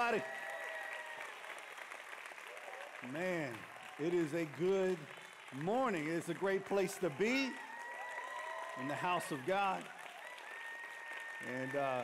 [0.00, 0.22] somebody.
[3.12, 3.52] Man,
[3.98, 4.96] it is a good
[5.60, 6.08] morning.
[6.08, 7.50] It's a great place to be
[8.80, 9.82] in the house of God.
[11.54, 12.02] And uh,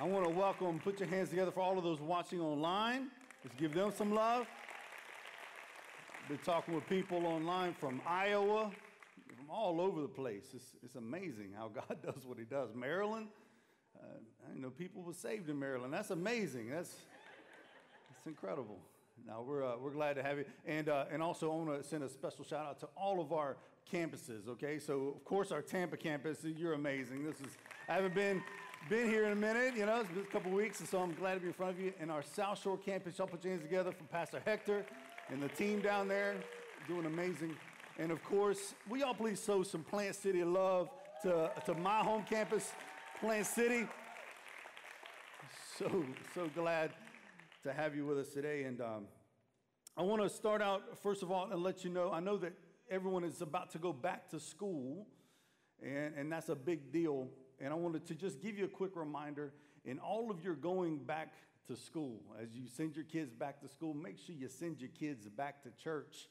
[0.00, 3.08] I want to welcome, put your hands together for all of those watching online.
[3.44, 4.46] Let's give them some love.
[6.28, 8.70] Been talking with people online from Iowa,
[9.36, 10.46] from all over the place.
[10.54, 12.70] It's, it's amazing how God does what He does.
[12.74, 13.28] Maryland,
[13.96, 14.06] uh,
[14.50, 15.92] I know people were saved in Maryland.
[15.92, 16.70] That's amazing.
[16.70, 16.94] That's,
[18.18, 18.78] that's incredible.
[19.26, 20.44] Now, we're, uh, we're glad to have you.
[20.66, 23.32] And, uh, and also, I want to send a special shout out to all of
[23.32, 23.56] our
[23.92, 24.80] campuses, okay?
[24.80, 27.24] So, of course, our Tampa campus, you're amazing.
[27.24, 27.56] This is,
[27.88, 28.42] I haven't been,
[28.90, 31.14] been here in a minute, you know, it's been a couple weeks, and so I'm
[31.14, 31.92] glad to be in front of you.
[32.00, 34.84] And our South Shore campus, y'all put your hands together for Pastor Hector
[35.30, 36.34] and the team down there,
[36.88, 37.54] doing amazing.
[38.00, 40.90] And of course, we all please show some Plant City love
[41.22, 42.72] to, to my home campus,
[43.20, 43.86] Plant City.
[45.78, 46.90] So, so glad
[47.68, 48.62] to have you with us today.
[48.62, 49.04] And um,
[49.94, 52.54] I want to start out, first of all, and let you know I know that
[52.90, 55.06] everyone is about to go back to school,
[55.82, 57.28] and, and that's a big deal.
[57.60, 59.52] And I wanted to just give you a quick reminder
[59.84, 61.34] in all of your going back
[61.66, 64.90] to school, as you send your kids back to school, make sure you send your
[64.98, 66.28] kids back to church.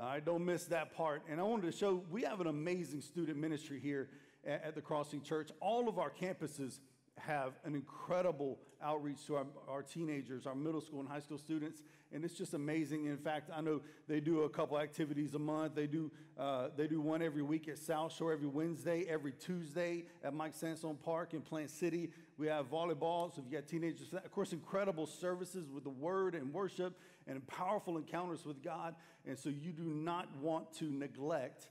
[0.00, 1.22] All right, don't miss that part.
[1.28, 4.08] And I wanted to show we have an amazing student ministry here
[4.46, 5.50] at, at the Crossing Church.
[5.60, 6.78] All of our campuses
[7.26, 11.82] have an incredible outreach to our, our, teenagers, our middle school and high school students,
[12.12, 13.06] and it's just amazing.
[13.06, 15.74] In fact, I know they do a couple activities a month.
[15.74, 20.04] They do uh, they do one every week at South Shore, every Wednesday, every Tuesday
[20.24, 22.10] at Mike Sansone Park in Plant City.
[22.38, 26.34] We have volleyball, so if you got teenagers, of course, incredible services with the Word
[26.34, 28.94] and worship, and powerful encounters with God.
[29.26, 31.68] And so you do not want to neglect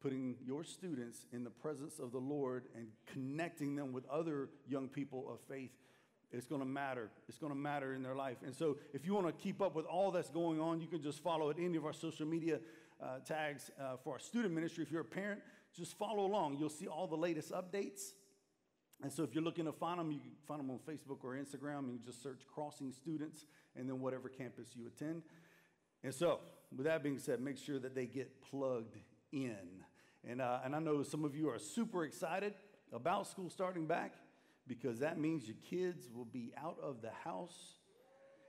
[0.00, 4.88] putting your students in the presence of the Lord and connecting them with other young
[4.88, 5.70] people of faith,
[6.32, 7.10] it's going to matter.
[7.28, 8.38] It's going to matter in their life.
[8.44, 11.00] And so, if you want to keep up with all that's going on, you can
[11.00, 12.58] just follow at any of our social media
[13.02, 14.82] uh, tags uh, for our student ministry.
[14.82, 15.40] If you're a parent,
[15.74, 16.56] just follow along.
[16.58, 18.12] You'll see all the latest updates.
[19.02, 21.34] And so, if you're looking to find them, you can find them on Facebook or
[21.34, 21.92] Instagram.
[21.92, 23.46] You just search Crossing Students
[23.76, 25.22] and then whatever campus you attend.
[26.02, 26.40] And so,
[26.74, 28.96] with that being said, make sure that they get plugged
[29.32, 29.84] in.
[30.28, 32.54] And, uh, and I know some of you are super excited
[32.92, 34.14] about school starting back
[34.66, 37.74] because that means your kids will be out of the house.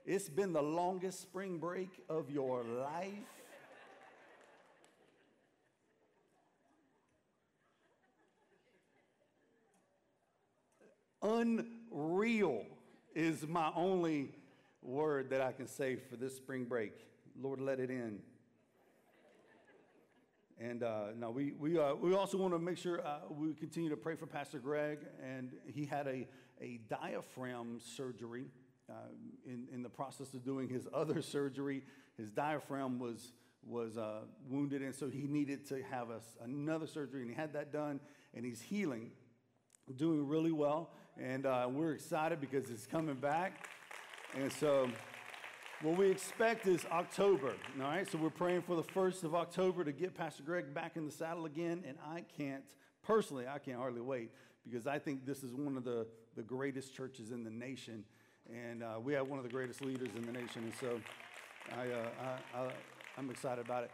[0.04, 3.14] It's been the longest spring break of your life.
[11.22, 12.64] Unreal
[13.14, 14.34] is my only
[14.82, 16.94] word that I can say for this spring break.
[17.40, 18.20] Lord, let it in.
[20.60, 23.90] And uh, now we, we, uh, we also want to make sure uh, we continue
[23.90, 25.00] to pray for Pastor Greg.
[25.24, 26.28] And he had a,
[26.60, 28.46] a diaphragm surgery
[28.90, 28.94] uh,
[29.46, 31.84] in, in the process of doing his other surgery.
[32.18, 37.22] His diaphragm was, was uh, wounded, and so he needed to have a, another surgery.
[37.22, 38.00] And he had that done,
[38.34, 39.12] and he's healing,
[39.96, 40.90] doing really well.
[41.20, 43.70] And uh, we're excited because it's coming back.
[44.36, 44.90] And so
[45.84, 48.10] what we expect is October, all right?
[48.10, 51.12] So we're praying for the first of October to get Pastor Greg back in the
[51.12, 52.64] saddle again, and I can't,
[53.04, 54.32] personally, I can't hardly wait
[54.64, 58.04] because I think this is one of the, the greatest churches in the nation,
[58.52, 61.00] and uh, we have one of the greatest leaders in the nation, and so
[61.78, 63.92] I, uh, I, am excited about it.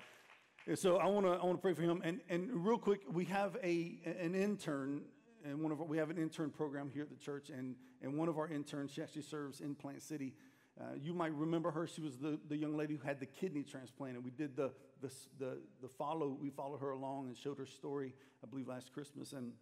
[0.66, 3.02] And so I want to I want to pray for him, and, and real quick,
[3.12, 5.02] we have a, an intern
[5.46, 8.18] and one of our, we have an intern program here at the church, and, and
[8.18, 10.34] one of our interns, she actually serves in Plant City
[10.80, 11.86] uh, you might remember her.
[11.86, 14.72] She was the, the young lady who had the kidney transplant, and we did the,
[15.02, 16.36] the, the, the follow.
[16.40, 18.14] We followed her along and showed her story,
[18.44, 19.34] I believe, last Christmas.
[19.34, 19.54] And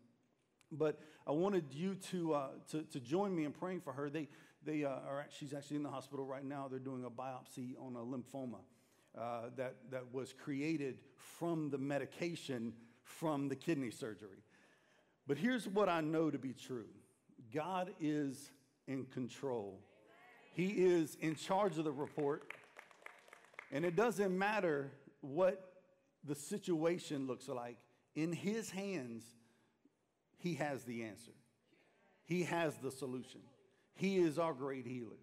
[0.72, 4.10] but I wanted you to, uh, to, to, join me in praying for her.
[4.10, 4.30] They,
[4.66, 6.68] they uh, are, she's actually in the hospital right now.
[6.70, 8.60] They're doing a biopsy on a lymphoma
[9.18, 12.74] uh, that, that was created from the medication
[13.04, 14.44] from the kidney surgery.
[15.28, 16.88] But here's what I know to be true
[17.54, 18.52] God is
[18.88, 19.82] in control
[20.54, 22.44] he is in charge of the report.
[23.72, 24.92] And it doesn't matter
[25.22, 25.72] what
[26.24, 27.78] the situation looks like,
[28.16, 29.24] in His hands,
[30.38, 31.32] He has the answer.
[32.26, 33.42] He has the solution.
[33.94, 35.18] He is our great healer.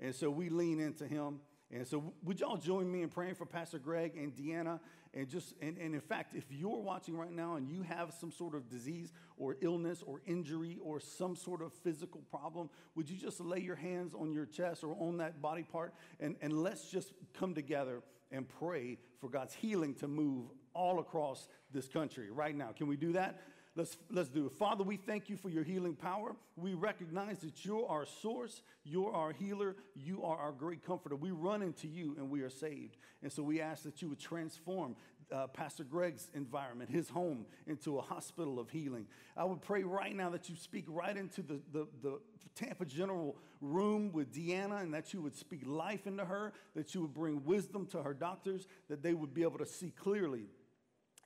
[0.00, 1.40] And so we lean into Him.
[1.70, 4.80] And so, would y'all join me in praying for Pastor Greg and Deanna?
[5.18, 8.30] And just, and, and in fact, if you're watching right now and you have some
[8.30, 13.16] sort of disease or illness or injury or some sort of physical problem, would you
[13.16, 15.92] just lay your hands on your chest or on that body part?
[16.20, 18.00] And, and let's just come together
[18.30, 22.68] and pray for God's healing to move all across this country right now.
[22.68, 23.40] Can we do that?
[23.78, 24.52] Let's, let's do it.
[24.54, 26.34] Father, we thank you for your healing power.
[26.56, 31.14] We recognize that you're our source, you're our healer, you are our great comforter.
[31.14, 32.96] We run into you and we are saved.
[33.22, 34.96] And so we ask that you would transform
[35.30, 39.06] uh, Pastor Greg's environment, his home, into a hospital of healing.
[39.36, 42.18] I would pray right now that you speak right into the, the, the
[42.56, 47.02] Tampa General room with Deanna and that you would speak life into her, that you
[47.02, 50.46] would bring wisdom to her doctors, that they would be able to see clearly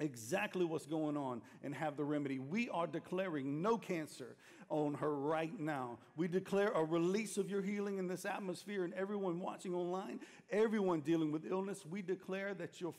[0.00, 2.38] exactly what's going on and have the remedy.
[2.38, 4.36] We are declaring no cancer
[4.68, 5.98] on her right now.
[6.16, 11.00] We declare a release of your healing in this atmosphere and everyone watching online, everyone
[11.00, 12.94] dealing with illness, we declare that your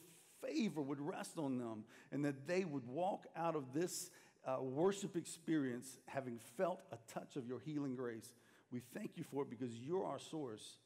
[0.46, 4.12] favor would rest on them and that they would walk out of this
[4.46, 8.34] uh, worship experience having felt a touch of your healing grace.
[8.72, 10.78] We thank you for it because you're our source,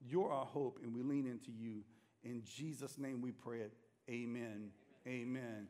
[0.00, 1.82] you're our hope, and we lean into you.
[2.22, 3.72] In Jesus' name we pray it.
[4.10, 4.70] Amen.
[5.06, 5.66] Amen.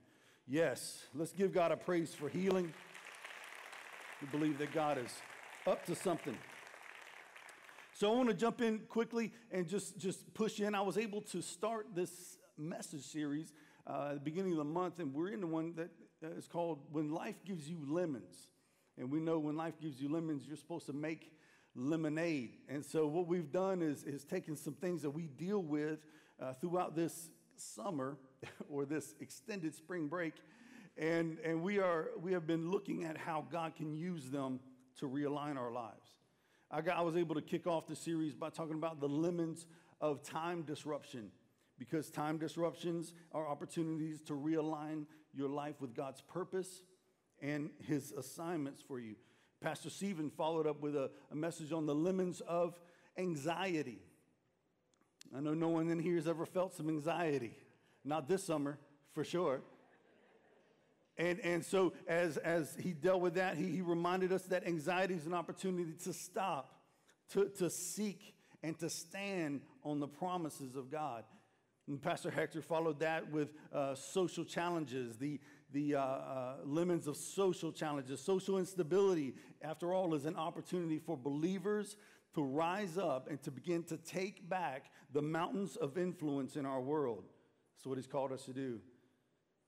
[0.46, 2.74] Yes, let's give God a praise for healing.
[4.20, 5.10] We believe that God is
[5.66, 6.36] up to something.
[7.94, 10.74] So I want to jump in quickly and just, just push in.
[10.74, 13.54] I was able to start this message series
[13.86, 15.88] uh, at the beginning of the month, and we're in the one that
[16.22, 18.48] uh, called When Life Gives You Lemons.
[18.98, 21.32] And we know when life gives you lemons, you're supposed to make
[21.74, 22.58] lemonade.
[22.68, 26.00] And so what we've done is, is taken some things that we deal with
[26.38, 27.30] uh, throughout this
[27.74, 28.18] summer
[28.68, 30.34] or this extended spring break,
[30.96, 34.60] and, and we, are, we have been looking at how God can use them
[34.98, 36.10] to realign our lives.
[36.70, 39.66] I, got, I was able to kick off the series by talking about the lemons
[40.00, 41.30] of time disruption
[41.78, 46.82] because time disruptions are opportunities to realign your life with God's purpose
[47.40, 49.16] and his assignments for you.
[49.60, 52.78] Pastor Stephen followed up with a, a message on the lemons of
[53.16, 54.00] anxiety.
[55.36, 57.56] I know no one in here has ever felt some anxiety.
[58.04, 58.78] Not this summer,
[59.14, 59.62] for sure.
[61.16, 65.14] And, and so, as, as he dealt with that, he, he reminded us that anxiety
[65.14, 66.74] is an opportunity to stop,
[67.32, 71.24] to, to seek, and to stand on the promises of God.
[71.88, 75.40] And Pastor Hector followed that with uh, social challenges, the,
[75.72, 78.20] the uh, uh, lemons of social challenges.
[78.20, 81.96] Social instability, after all, is an opportunity for believers
[82.34, 86.80] to rise up and to begin to take back the mountains of influence in our
[86.80, 87.24] world.
[87.76, 88.80] That's what he's called us to do.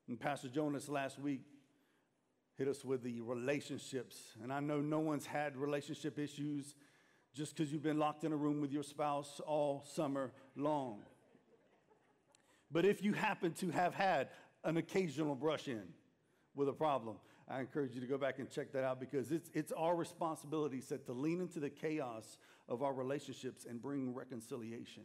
[0.07, 1.41] And Pastor Jonas last week
[2.57, 4.17] hit us with the relationships.
[4.41, 6.75] And I know no one's had relationship issues
[7.33, 11.01] just because you've been locked in a room with your spouse all summer long.
[12.71, 14.29] But if you happen to have had
[14.63, 15.83] an occasional brush in
[16.55, 17.17] with a problem,
[17.47, 20.81] I encourage you to go back and check that out because it's, it's our responsibility
[20.81, 25.03] set to lean into the chaos of our relationships and bring reconciliation.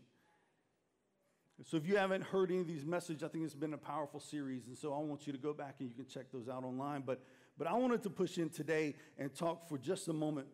[1.66, 4.18] So if you haven't heard any of these messages, I think it's been a powerful
[4.18, 4.66] series.
[4.66, 7.02] And so I want you to go back and you can check those out online.
[7.04, 7.22] But,
[7.58, 10.46] but I wanted to push in today and talk for just a moment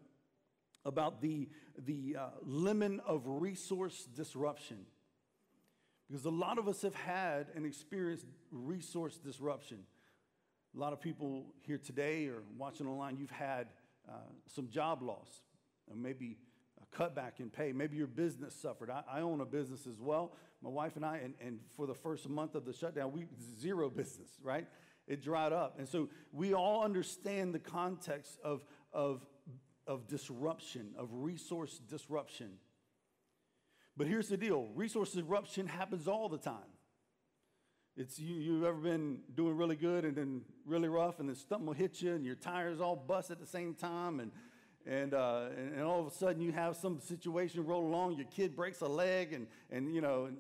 [0.85, 1.49] about the,
[1.85, 4.79] the uh, lemon of resource disruption.
[6.09, 9.79] Because a lot of us have had and experienced resource disruption.
[10.77, 13.69] A lot of people here today or watching online, you've had
[14.09, 14.13] uh,
[14.47, 15.43] some job loss,
[15.89, 16.37] or maybe
[16.97, 17.73] cutback in pay.
[17.73, 18.91] Maybe your business suffered.
[18.91, 20.33] I, I own a business as well.
[20.63, 23.27] My wife and I, and, and for the first month of the shutdown, we
[23.61, 24.67] zero business, right?
[25.07, 25.79] It dried up.
[25.79, 29.25] And so we all understand the context of, of,
[29.87, 32.53] of disruption, of resource disruption.
[33.97, 36.73] But here's the deal resource disruption happens all the time.
[37.97, 41.67] It's you, you've ever been doing really good and then really rough, and then something
[41.67, 44.33] will hit you, and your tires all bust at the same time, and
[44.87, 48.27] and, uh, and, and, all of a sudden you have some situation roll along, your
[48.27, 50.39] kid breaks a leg, and, and you know, and,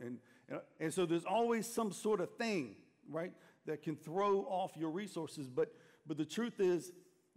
[0.48, 2.76] and, and so there's always some sort of thing,
[3.10, 3.32] right,
[3.66, 5.48] that can throw off your resources.
[5.48, 5.74] But,
[6.06, 6.92] but the truth is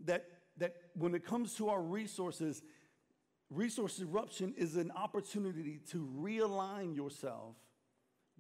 [0.05, 2.61] that, that when it comes to our resources,
[3.49, 7.55] resource eruption is an opportunity to realign yourself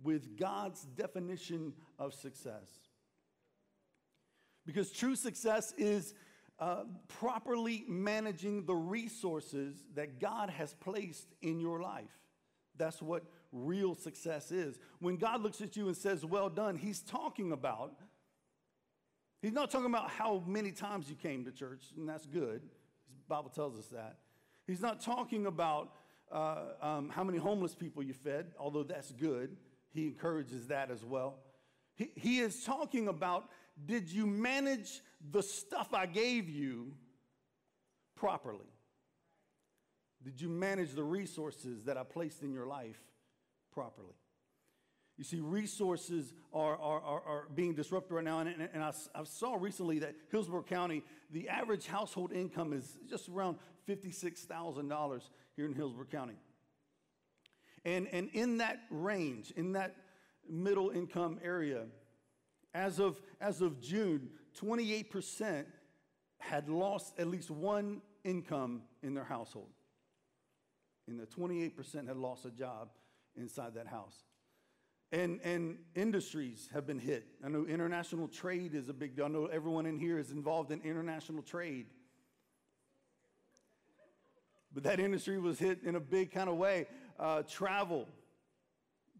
[0.03, 2.69] with God's definition of success.
[4.65, 6.13] Because true success is
[6.59, 12.11] uh, properly managing the resources that God has placed in your life.
[12.77, 14.79] That's what real success is.
[14.99, 17.93] When God looks at you and says, Well done, He's talking about,
[19.41, 22.61] He's not talking about how many times you came to church, and that's good.
[22.61, 24.17] The Bible tells us that.
[24.67, 25.93] He's not talking about
[26.31, 29.55] uh, um, how many homeless people you fed, although that's good.
[29.91, 31.37] He encourages that as well.
[31.95, 33.49] He, he is talking about
[33.85, 36.93] did you manage the stuff I gave you
[38.15, 38.67] properly?
[40.23, 42.99] Did you manage the resources that I placed in your life
[43.71, 44.15] properly?
[45.17, 48.39] You see, resources are, are, are, are being disrupted right now.
[48.39, 53.27] And, and, I, I, saw recently that Hillsborough County, the average household income is just
[53.27, 55.21] around $56,000
[55.57, 56.35] here in Hillsborough County.
[57.83, 59.97] And, and in that range, in that
[60.49, 61.85] middle income area,
[62.73, 64.29] as of, as of June,
[64.61, 65.65] 28%
[66.37, 69.69] had lost at least one income in their household.
[71.07, 72.89] And the 28% had lost a job
[73.35, 74.15] inside that house.
[75.11, 77.25] And, and industries have been hit.
[77.43, 79.25] I know international trade is a big deal.
[79.25, 81.87] I know everyone in here is involved in international trade.
[84.71, 86.85] But that industry was hit in a big kind of way.
[87.19, 88.07] Uh, travel.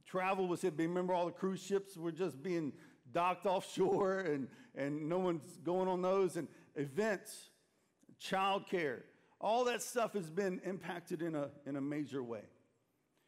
[0.05, 0.75] Travel was hit.
[0.77, 2.71] Remember, all the cruise ships were just being
[3.13, 6.37] docked offshore and, and no one's going on those.
[6.37, 7.49] And events,
[8.21, 9.01] childcare,
[9.39, 12.43] all that stuff has been impacted in a, in a major way.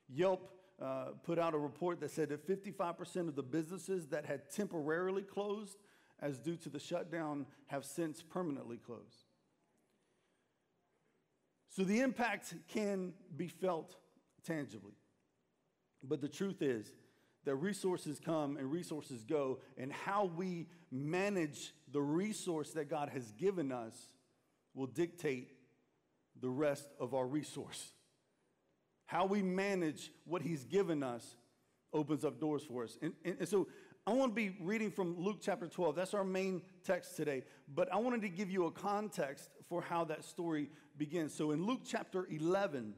[0.09, 4.49] Yelp uh, put out a report that said that 55% of the businesses that had
[4.51, 5.77] temporarily closed
[6.21, 9.25] as due to the shutdown have since permanently closed.
[11.69, 13.95] So the impact can be felt
[14.43, 14.93] tangibly.
[16.03, 16.91] But the truth is
[17.45, 23.31] that resources come and resources go, and how we manage the resource that God has
[23.31, 23.95] given us
[24.73, 25.51] will dictate
[26.39, 27.91] the rest of our resource.
[29.05, 31.35] How we manage what He's given us
[31.93, 32.97] opens up doors for us.
[33.01, 33.67] And, and, and so
[34.07, 35.95] I want to be reading from Luke chapter 12.
[35.95, 37.43] That's our main text today.
[37.73, 41.33] But I wanted to give you a context for how that story begins.
[41.33, 42.93] So in Luke chapter 11,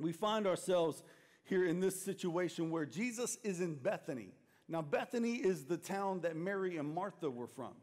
[0.00, 1.02] we find ourselves
[1.44, 4.32] here in this situation where Jesus is in Bethany.
[4.68, 7.74] Now, Bethany is the town that Mary and Martha were from.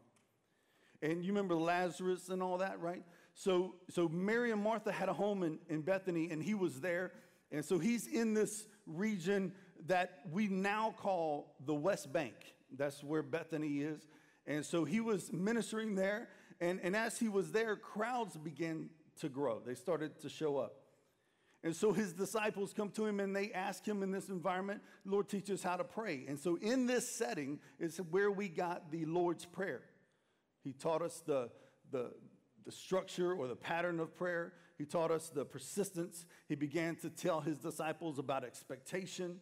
[1.00, 3.02] And you remember Lazarus and all that, right?
[3.34, 7.12] So, so Mary and Martha had a home in, in Bethany, and he was there.
[7.50, 9.52] And so he's in this region
[9.86, 12.34] that we now call the West Bank.
[12.76, 14.06] That's where Bethany is.
[14.46, 16.28] And so he was ministering there.
[16.60, 18.90] And, and as he was there, crowds began
[19.20, 19.60] to grow.
[19.64, 20.81] They started to show up.
[21.64, 25.28] And so his disciples come to him and they ask him in this environment, Lord,
[25.28, 26.24] teach us how to pray.
[26.26, 29.82] And so in this setting is where we got the Lord's Prayer.
[30.64, 31.50] He taught us the,
[31.92, 32.12] the,
[32.64, 34.54] the structure or the pattern of prayer.
[34.76, 36.26] He taught us the persistence.
[36.48, 39.38] He began to tell his disciples about expectation.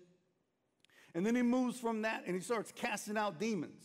[1.14, 3.84] And then he moves from that and he starts casting out demons.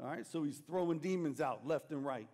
[0.00, 2.28] All right, so he's throwing demons out left and right.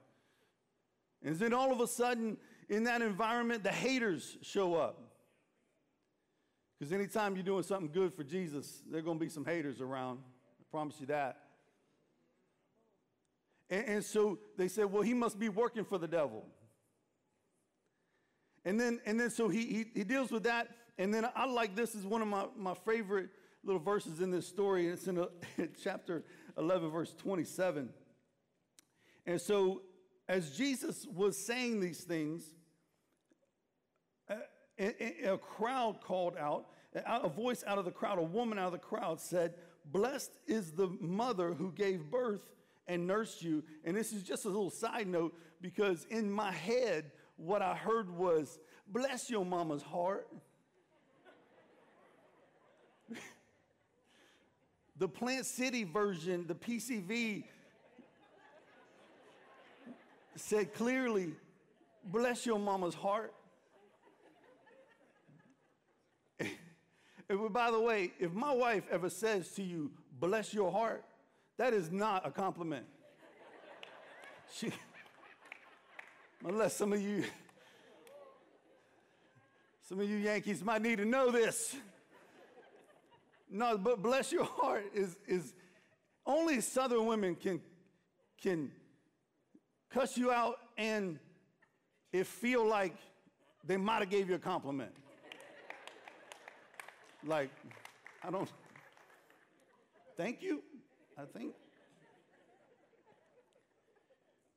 [1.22, 2.36] And then all of a sudden,
[2.68, 5.00] in that environment, the haters show up.
[6.78, 9.80] Because anytime you're doing something good for Jesus, there are going to be some haters
[9.80, 10.18] around.
[10.60, 11.38] I promise you that.
[13.70, 16.44] And, and so they said, well, he must be working for the devil.
[18.64, 20.68] And then, and then so he, he, he deals with that.
[20.98, 23.30] And then I like this is one of my, my favorite
[23.64, 24.88] little verses in this story.
[24.88, 25.28] It's in, a,
[25.82, 26.24] chapter
[26.56, 27.88] 11, verse 27.
[29.26, 29.82] And so
[30.28, 32.44] as Jesus was saying these things,
[34.78, 38.78] a, crowd called out, a voice out of the crowd, a woman out of the
[38.78, 39.54] crowd said,
[39.86, 42.52] Blessed is the mother who gave birth
[42.86, 43.64] and nursed you.
[43.84, 48.10] And this is just a little side note because in my head, what I heard
[48.10, 48.58] was,
[48.90, 50.26] Bless your mama's heart.
[54.98, 57.44] the Plant City version, the PCV,
[60.36, 61.32] said clearly,
[62.04, 63.34] Bless your mama's heart.
[67.50, 71.04] By the way, if my wife ever says to you, bless your heart,
[71.58, 72.86] that is not a compliment.
[74.54, 74.72] She,
[76.46, 77.24] unless some of you,
[79.82, 81.76] some of you Yankees might need to know this.
[83.50, 85.54] No, but bless your heart is, is
[86.26, 87.60] only Southern women can,
[88.40, 88.70] can
[89.90, 91.18] cuss you out and
[92.12, 92.94] it feel like
[93.64, 94.92] they might have gave you a compliment.
[97.24, 97.50] Like,
[98.22, 98.50] I don't,
[100.16, 100.62] thank you,
[101.16, 101.54] I think.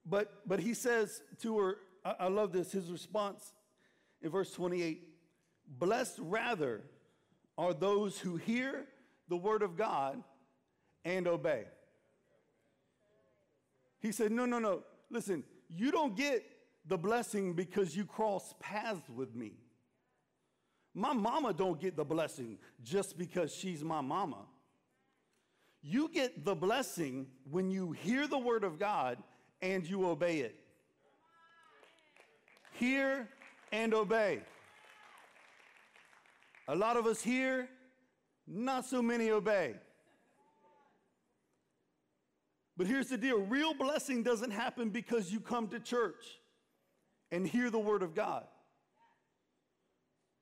[0.06, 3.54] But, but he says to her, I, I love this, his response
[4.22, 5.08] in verse 28
[5.80, 6.82] Blessed rather
[7.58, 8.86] are those who hear
[9.30, 10.22] the word of God
[11.06, 11.64] and obey.
[14.02, 14.84] He said, No, no, no.
[15.10, 16.44] Listen, you don't get
[16.86, 19.54] the blessing because you cross paths with me.
[20.94, 24.46] My mama don't get the blessing just because she's my mama.
[25.82, 29.18] You get the blessing when you hear the word of God
[29.62, 30.56] and you obey it.
[32.74, 33.28] Hear
[33.72, 34.42] and obey.
[36.68, 37.68] A lot of us hear
[38.48, 39.76] not so many obey.
[42.78, 46.40] But here's the deal real blessing doesn't happen because you come to church
[47.32, 48.46] and hear the word of God.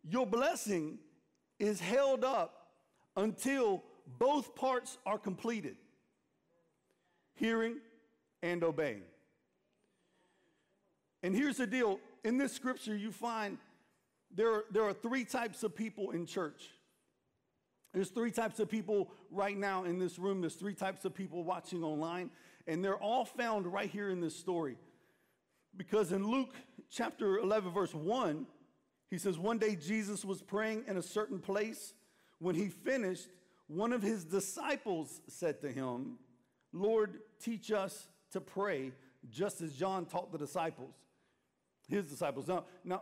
[0.03, 0.99] Your blessing
[1.59, 2.67] is held up
[3.15, 3.83] until
[4.17, 5.75] both parts are completed
[7.35, 7.77] hearing
[8.43, 9.03] and obeying.
[11.23, 13.57] And here's the deal in this scripture, you find
[14.35, 16.69] there are, there are three types of people in church.
[17.93, 20.41] There's three types of people right now in this room.
[20.41, 22.29] There's three types of people watching online,
[22.67, 24.77] and they're all found right here in this story.
[25.75, 26.53] Because in Luke
[26.91, 28.45] chapter 11, verse 1,
[29.09, 31.93] he says, One day Jesus was praying in a certain place.
[32.39, 33.27] When he finished,
[33.67, 36.17] one of his disciples said to him,
[36.71, 38.91] Lord, teach us to pray,
[39.29, 40.93] just as John taught the disciples,
[41.87, 42.47] his disciples.
[42.47, 43.01] Now, now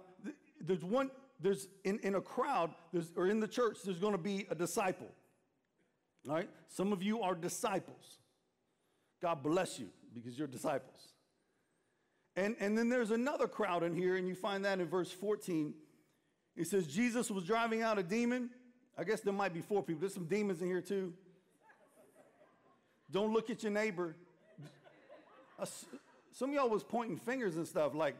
[0.59, 4.17] there's one, there's in, in a crowd, there's, or in the church, there's going to
[4.17, 5.07] be a disciple.
[6.27, 6.49] All right?
[6.67, 8.19] Some of you are disciples.
[9.21, 11.13] God bless you because you're disciples.
[12.35, 15.73] And, and then there's another crowd in here, and you find that in verse 14.
[16.57, 18.49] It says, Jesus was driving out a demon.
[18.97, 20.01] I guess there might be four people.
[20.01, 21.13] There's some demons in here too.
[23.11, 24.15] Don't look at your neighbor.
[26.31, 28.15] Some of y'all was pointing fingers and stuff like,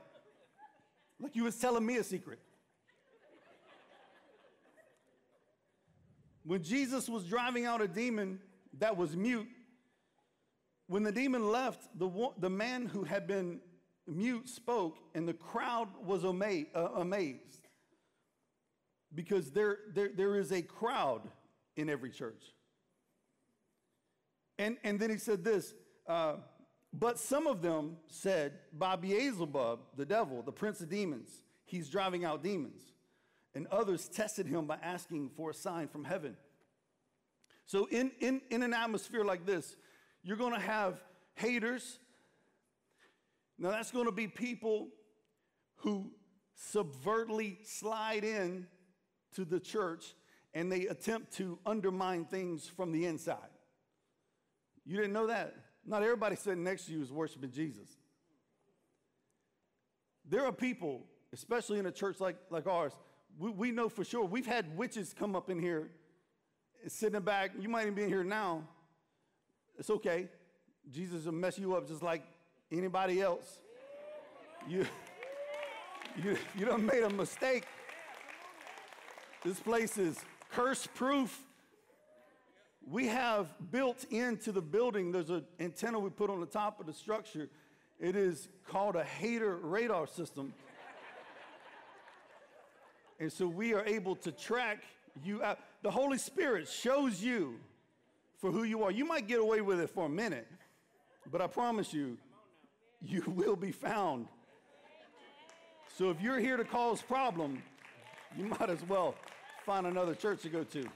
[1.20, 2.39] like you was telling me a secret.
[6.44, 8.39] When Jesus was driving out a demon
[8.77, 9.48] that was mute,
[10.88, 13.60] when the demon left, the, the man who had been
[14.08, 16.29] mute spoke, and the crowd was uh,
[16.96, 17.66] amazed.
[19.13, 21.21] Because there, there, there is a crowd
[21.75, 22.43] in every church.
[24.59, 25.73] And, and then he said this,
[26.07, 26.35] uh,
[26.93, 31.29] but some of them said, by Beelzebub, the devil, the prince of demons,
[31.65, 32.81] he's driving out demons
[33.57, 36.37] and others tested him by asking for a sign from heaven.
[37.65, 39.75] So, in, in, in an atmosphere like this,
[40.23, 41.01] you're to have
[41.33, 41.97] haters.
[43.57, 44.89] Now, that's to be people
[45.77, 46.11] who
[46.55, 48.67] subvertly slide in
[49.38, 50.15] to the church
[50.53, 53.38] and they attempt to undermine things from the inside.
[54.85, 55.53] You didn't know that?
[55.85, 57.88] Not everybody sitting next to you is worshiping Jesus.
[60.27, 62.94] There are people, especially in a church like, like ours,
[63.38, 64.25] we, we know for sure.
[64.25, 65.92] We've had witches come up in here,
[66.88, 67.51] sitting back.
[67.59, 68.64] You might even be in here now.
[69.77, 70.27] It's okay.
[70.90, 72.24] Jesus will mess you up just like
[72.72, 73.59] anybody else.
[74.68, 74.88] You,
[76.24, 77.66] you, you done made a mistake.
[79.43, 80.17] This place is
[80.51, 81.39] curse proof.
[82.89, 86.85] We have built into the building, there's an antenna we put on the top of
[86.85, 87.50] the structure.
[88.00, 90.53] It is called a hater radar system.
[93.19, 94.83] And so we are able to track
[95.23, 95.59] you out.
[95.81, 97.55] The Holy Spirit shows you
[98.37, 98.91] for who you are.
[98.91, 100.47] You might get away with it for a minute,
[101.31, 102.17] but I promise you,
[103.01, 104.27] you will be found.
[105.97, 107.63] So if you're here to cause problem,
[108.35, 109.16] you might as well
[109.66, 110.87] find another church to go to.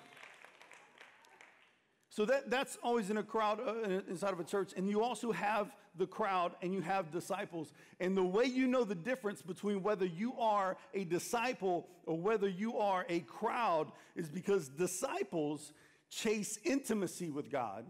[2.10, 4.74] So that, that's always in a crowd uh, inside of a church.
[4.76, 7.72] And you also have the crowd and you have disciples.
[8.02, 12.50] And the way you know the difference between whether you are a disciple or whether
[12.50, 15.72] you are a crowd is because disciples
[16.10, 17.86] chase intimacy with God.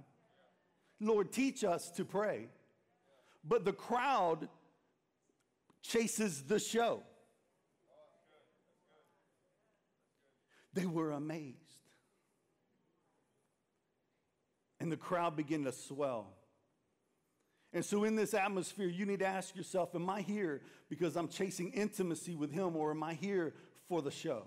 [0.99, 2.47] Lord, teach us to pray.
[3.43, 4.47] But the crowd
[5.81, 7.01] chases the show.
[10.73, 11.57] They were amazed.
[14.79, 16.27] And the crowd began to swell.
[17.73, 21.27] And so, in this atmosphere, you need to ask yourself Am I here because I'm
[21.27, 23.53] chasing intimacy with Him, or am I here
[23.87, 24.43] for the show?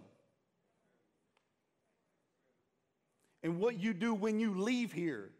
[3.43, 5.31] And what you do when you leave here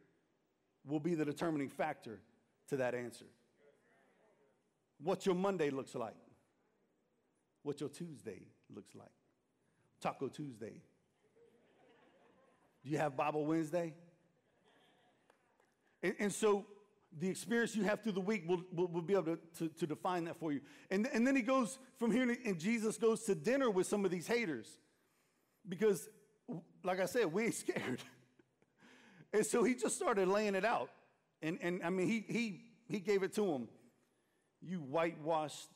[0.87, 2.21] will be the determining factor
[2.69, 3.27] to that answer.
[5.03, 6.15] What your Monday looks like,
[7.63, 8.43] what your Tuesday
[8.75, 9.09] looks like.
[10.05, 10.83] Taco Tuesday.
[12.85, 13.95] Do you have Bible Wednesday?
[16.03, 16.67] And, and so
[17.19, 19.87] the experience you have through the week will, will, will be able to, to, to,
[19.87, 20.61] define that for you.
[20.91, 24.11] And, and then he goes from here, and Jesus goes to dinner with some of
[24.11, 24.69] these haters.
[25.67, 26.07] Because,
[26.83, 28.01] like I said, we ain't scared.
[29.33, 30.91] and so he just started laying it out.
[31.41, 33.69] And, and I mean, he, he, he gave it to him.
[34.61, 35.69] You whitewashed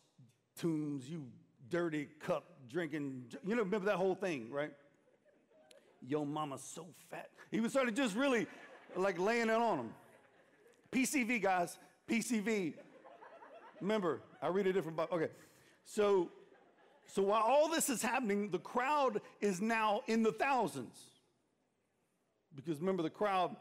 [0.59, 1.29] tombs, you
[1.71, 3.25] dirty cup drinking.
[3.47, 4.73] You know, remember that whole thing, right?
[6.07, 7.31] Yo, mama's so fat.
[7.51, 8.47] He was started just really
[8.97, 9.91] like laying it on him.
[10.93, 11.79] PCV, guys,
[12.09, 12.75] PCV.
[13.81, 15.11] Remember, I read a different book.
[15.13, 15.29] Okay,
[15.85, 16.31] so
[17.09, 20.97] so while all this is happening, the crowd is now in the thousands.
[22.55, 23.57] because remember the crowd,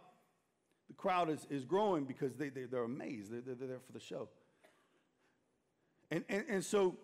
[0.90, 3.32] the crowd is, is growing because they, they, they're amazed.
[3.32, 4.28] They're, they're there for the show.
[6.12, 6.98] And, and, and so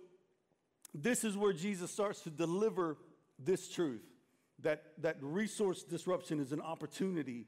[0.93, 2.97] this is where Jesus starts to deliver
[3.39, 4.03] this truth
[4.61, 7.47] that, that resource disruption is an opportunity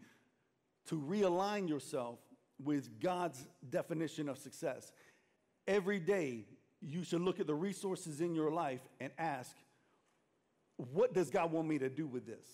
[0.88, 2.20] to realign yourself
[2.64, 4.92] with God's definition of success.
[5.68, 6.46] Every day,
[6.82, 9.56] you should look at the resources in your life and ask,
[10.78, 12.48] what does God want me to do with this?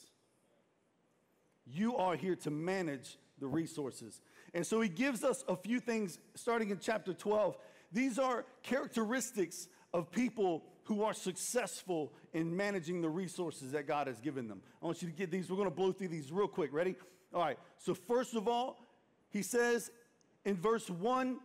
[1.65, 4.21] You are here to manage the resources.
[4.53, 7.57] And so he gives us a few things starting in chapter 12.
[7.91, 14.19] These are characteristics of people who are successful in managing the resources that God has
[14.19, 14.61] given them.
[14.81, 15.49] I want you to get these.
[15.49, 16.73] We're going to blow through these real quick.
[16.73, 16.95] Ready?
[17.33, 17.57] All right.
[17.77, 18.77] So, first of all,
[19.29, 19.91] he says
[20.45, 21.37] in verse 1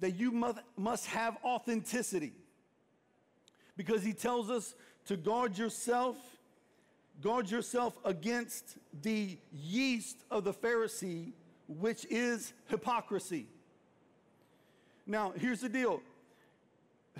[0.00, 2.32] that you must, must have authenticity
[3.76, 4.74] because he tells us
[5.06, 6.16] to guard yourself,
[7.20, 11.32] guard yourself against the yeast of the Pharisee,
[11.68, 13.46] which is hypocrisy.
[15.06, 16.00] Now, here's the deal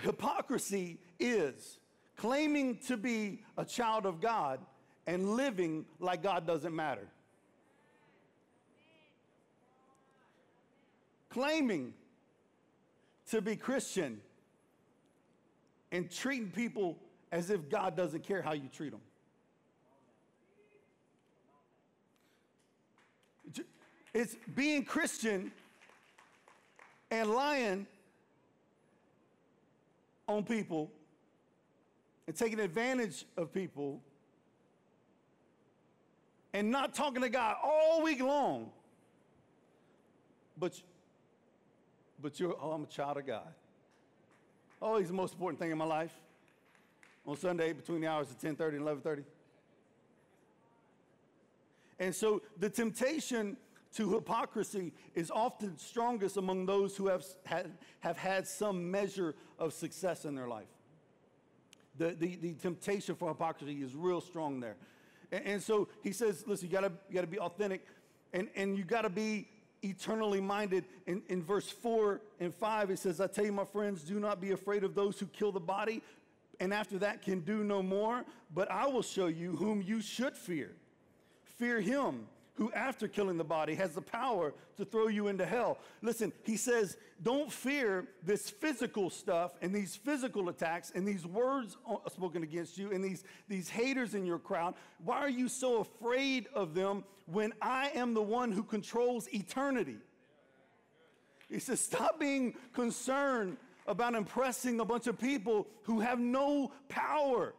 [0.01, 1.79] hypocrisy is
[2.17, 4.59] claiming to be a child of God
[5.07, 7.07] and living like God doesn't matter.
[11.29, 11.93] Claiming
[13.29, 14.21] to be Christian
[15.91, 16.97] and treating people
[17.31, 19.01] as if God doesn't care how you treat them.
[24.13, 25.51] It's being Christian
[27.11, 27.85] and lying
[30.27, 30.91] on people
[32.27, 34.01] and taking advantage of people
[36.53, 38.71] and not talking to God all week long.
[40.57, 40.81] But,
[42.21, 43.53] but you're, oh, I'm a child of God.
[44.81, 46.13] Oh, he's the most important thing in my life.
[47.27, 49.23] On Sunday, between the hours of 10:30 and 11:30.
[51.99, 53.57] And so the temptation
[53.95, 59.73] to hypocrisy is often strongest among those who have had, have had some measure of
[59.73, 60.67] success in their life.
[61.97, 64.75] The, the, the temptation for hypocrisy is real strong there.
[65.31, 67.85] And, and so he says, listen, you gotta, you gotta be authentic
[68.33, 69.47] and, and you gotta be
[69.81, 70.85] eternally minded.
[71.07, 74.41] In, in verse 4 and 5, it says, I tell you, my friends, do not
[74.41, 76.01] be afraid of those who kill the body,
[76.59, 80.35] and after that can do no more, but I will show you whom you should
[80.35, 80.71] fear.
[81.57, 85.77] Fear him who, after killing the body, has the power to throw you into hell.
[86.01, 91.77] Listen, he says, don't fear this physical stuff and these physical attacks and these words
[92.13, 94.73] spoken against you and these, these haters in your crowd.
[95.03, 99.97] Why are you so afraid of them when I am the one who controls eternity?
[101.49, 107.53] He says, stop being concerned about impressing a bunch of people who have no power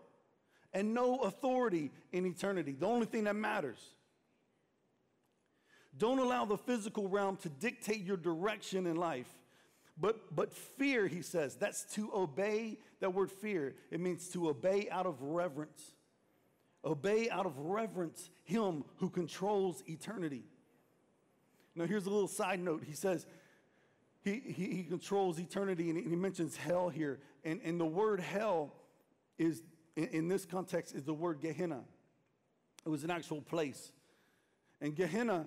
[0.73, 2.73] and no authority in eternity.
[2.79, 3.79] The only thing that matters
[5.99, 9.29] don't allow the physical realm to dictate your direction in life.
[9.99, 12.79] But, but fear, he says, that's to obey.
[13.01, 15.93] That word fear, it means to obey out of reverence.
[16.85, 20.45] Obey out of reverence him who controls eternity.
[21.75, 22.85] Now, here's a little side note.
[22.87, 23.27] He says,
[24.23, 27.21] he, he, he controls eternity, and he, mentions hell here.
[27.45, 28.73] And, and the word hell
[29.39, 29.63] is,
[29.95, 31.81] in, in this context, is the word Gehenna.
[32.85, 33.93] It was an actual place.
[34.81, 35.47] And Gehenna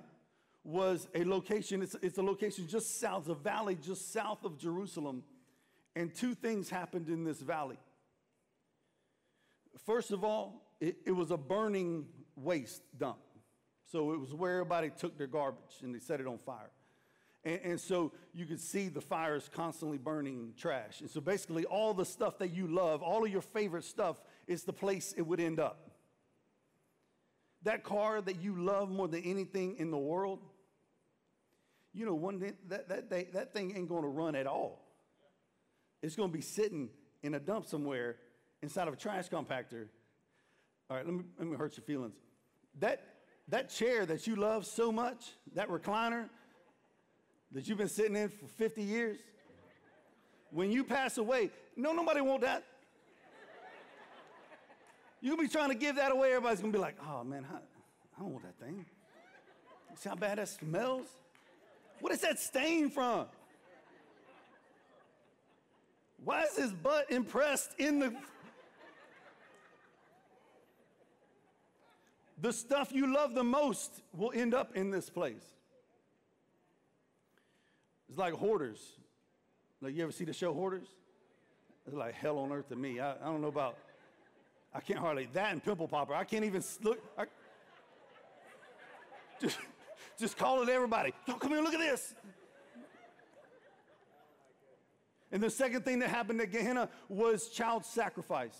[0.63, 5.23] was a location, it's, it's a location just south, a valley just south of Jerusalem.
[5.95, 7.77] And two things happened in this valley.
[9.85, 13.19] First of all, it, it was a burning waste dump.
[13.91, 16.71] So it was where everybody took their garbage and they set it on fire.
[17.43, 20.99] And, and, so you could see the fires constantly burning trash.
[20.99, 24.63] And so basically, all the stuff that you love, all of your favorite stuff, is
[24.63, 25.88] the place it would end up.
[27.63, 30.39] That car that you love more than anything in the world,
[31.93, 34.85] you know, one day, that, that, day, that thing ain't going to run at all.
[36.01, 36.89] It's going to be sitting
[37.23, 38.15] in a dump somewhere
[38.61, 39.87] inside of a trash compactor.
[40.89, 42.15] All right, let me, let me hurt your feelings.
[42.79, 43.03] That,
[43.49, 46.29] that chair that you love so much, that recliner
[47.51, 49.17] that you've been sitting in for 50 years,
[50.51, 52.63] when you pass away, no, nobody want that.
[55.21, 56.29] You'll be trying to give that away.
[56.29, 58.77] Everybody's going to be like, oh, man, I, I don't want that thing.
[58.77, 61.07] You See how bad that smells?
[61.99, 63.25] What is that stain from?
[66.23, 68.13] Why is his butt impressed in the.
[72.41, 75.43] the stuff you love the most will end up in this place.
[78.07, 78.79] It's like hoarders.
[79.81, 80.87] Like, you ever see the show Hoarders?
[81.85, 82.99] It's like hell on earth to me.
[82.99, 83.77] I, I don't know about,
[84.73, 86.13] I can't hardly, that and pimple popper.
[86.13, 86.99] I can't even look.
[87.17, 87.25] I,
[89.41, 89.57] just,
[90.19, 92.13] just it everybody, y'all come here, look at this.
[95.31, 98.57] And the second thing that happened at Gehenna was child sacrifice.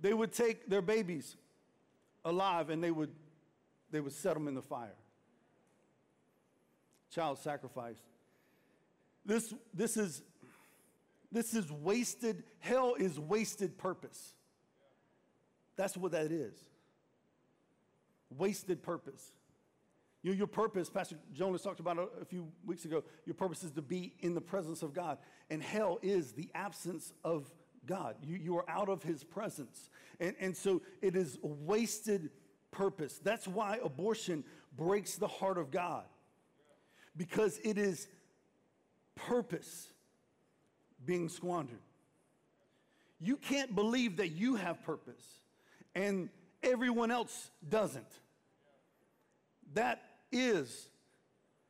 [0.00, 1.36] They would take their babies
[2.24, 3.10] alive and they would,
[3.90, 4.96] they would set them in the fire.
[7.14, 7.98] Child sacrifice.
[9.24, 10.22] This, this, is,
[11.32, 14.34] this is wasted, hell is wasted purpose.
[15.76, 16.54] That's what that is.
[18.36, 19.32] Wasted purpose.
[20.22, 23.70] You, your purpose, Pastor Jonas talked about a, a few weeks ago, your purpose is
[23.72, 25.18] to be in the presence of God.
[25.48, 27.50] And hell is the absence of
[27.86, 28.16] God.
[28.22, 29.88] You, you are out of his presence.
[30.18, 32.30] And, and so it is wasted
[32.70, 33.18] purpose.
[33.22, 34.44] That's why abortion
[34.76, 36.04] breaks the heart of God,
[37.16, 38.06] because it is
[39.14, 39.92] purpose
[41.04, 41.80] being squandered.
[43.20, 45.24] You can't believe that you have purpose
[45.94, 46.28] and
[46.62, 48.10] everyone else doesn't.
[49.74, 50.88] That is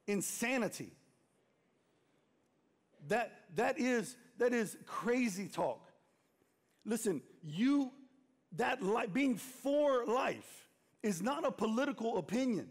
[0.07, 0.93] insanity.
[3.09, 5.81] That, that, is, that is crazy talk.
[6.85, 7.90] Listen, you,
[8.57, 10.66] that li- being for life
[11.03, 12.69] is not a political opinion.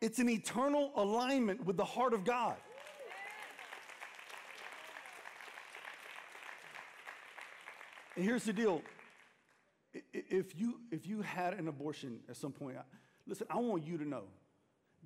[0.00, 2.56] It's an eternal alignment with the heart of God.
[8.16, 8.82] And here's the deal.
[10.12, 12.76] If you, if you had an abortion at some point,
[13.26, 14.24] listen, I want you to know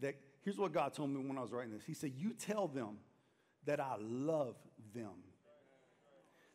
[0.01, 1.85] that here's what God told me when I was writing this.
[1.85, 2.99] He said, You tell them
[3.67, 4.57] that I love
[4.95, 5.13] them,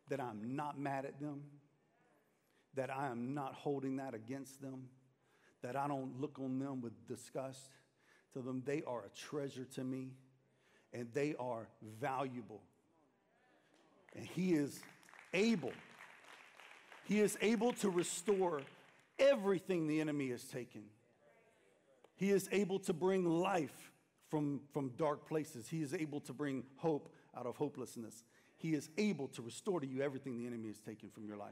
[0.09, 1.43] that I'm not mad at them,
[2.75, 4.89] that I am not holding that against them,
[5.61, 7.69] that I don't look on them with disgust.
[8.33, 10.09] To them, they are a treasure to me
[10.93, 11.67] and they are
[11.99, 12.61] valuable.
[14.15, 14.79] And He is
[15.33, 15.73] able,
[17.05, 18.61] He is able to restore
[19.19, 20.83] everything the enemy has taken.
[22.15, 23.91] He is able to bring life
[24.29, 25.67] from, from dark places.
[25.67, 28.23] He is able to bring hope out of hopelessness.
[28.57, 31.51] He is able to restore to you everything the enemy has taken from your life.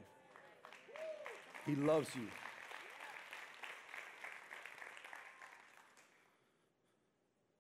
[1.66, 2.28] He loves you.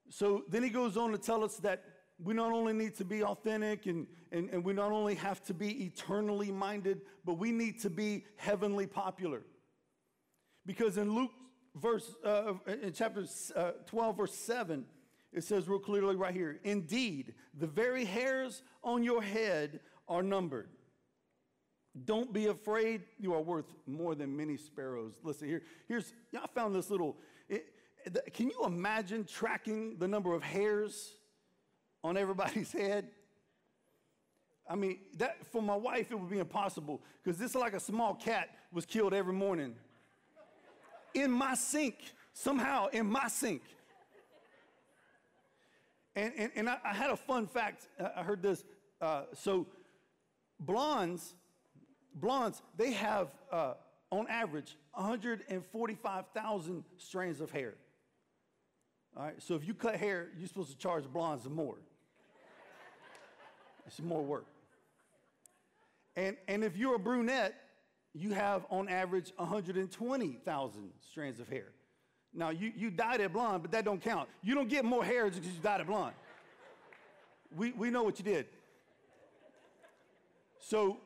[0.10, 1.84] So then he goes on to tell us that
[2.23, 5.53] we not only need to be authentic and, and, and we not only have to
[5.53, 9.41] be eternally minded, but we need to be heavenly popular.
[10.65, 11.31] Because in Luke
[11.75, 14.86] verse, uh, in chapter uh, 12, verse 7,
[15.33, 20.69] it says real clearly right here Indeed, the very hairs on your head are numbered.
[22.05, 23.03] Don't be afraid.
[23.19, 25.13] You are worth more than many sparrows.
[25.23, 25.62] Listen here.
[25.88, 27.17] Here's I found this little.
[27.47, 27.67] It,
[28.33, 31.12] can you imagine tracking the number of hairs
[32.03, 33.07] on everybody's head?
[34.67, 37.79] I mean, that for my wife it would be impossible because this is like a
[37.79, 39.75] small cat was killed every morning
[41.13, 41.95] in my sink,
[42.33, 43.61] somehow in my sink.
[46.15, 47.87] And, and, and I, I, had a fun fact.
[48.15, 48.63] I heard this.
[49.01, 49.65] Uh, so,
[50.59, 51.33] blondes,
[52.13, 53.73] blondes, they have, uh,
[54.11, 57.73] on average, 145,000 strands of hair.
[59.17, 61.77] All right, so if you cut hair, you're supposed to charge blondes more.
[63.86, 64.46] It's more work.
[66.15, 67.56] And, and if you're a brunette,
[68.13, 71.69] you have on average 120,000 strands of hair.
[72.34, 74.30] Now, you, you dyed it blonde, but that don't count.
[74.41, 76.15] You don't get more hair just because you dyed it blonde.
[77.56, 78.48] We, we know what you did.
[80.60, 80.98] So,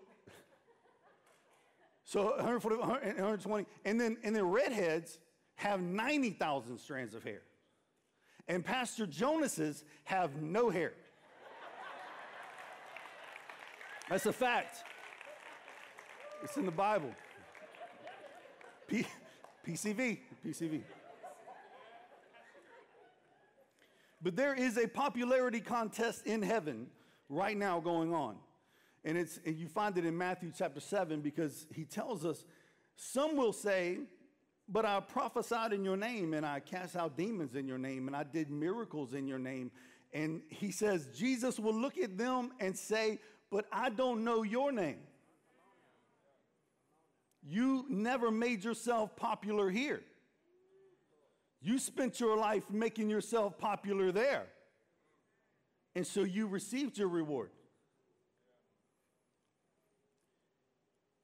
[2.05, 5.19] so 140, 120, and then, and then redheads
[5.55, 7.41] have 90,000 strands of hair.
[8.47, 10.93] And Pastor Jonas's have no hair.
[14.09, 14.83] That's a fact.
[16.43, 17.11] It's in the Bible.
[18.87, 19.05] P-
[19.67, 20.81] PCV, PCV.
[24.21, 26.87] But there is a popularity contest in heaven
[27.29, 28.37] right now going on.
[29.03, 32.45] And, it's, and you find it in Matthew chapter 7 because he tells us
[32.95, 33.99] some will say,
[34.69, 38.15] But I prophesied in your name, and I cast out demons in your name, and
[38.15, 39.71] I did miracles in your name.
[40.13, 43.19] And he says, Jesus will look at them and say,
[43.51, 44.99] But I don't know your name.
[47.43, 50.01] You never made yourself popular here.
[51.61, 54.45] You spent your life making yourself popular there.
[55.95, 57.49] And so you received your reward.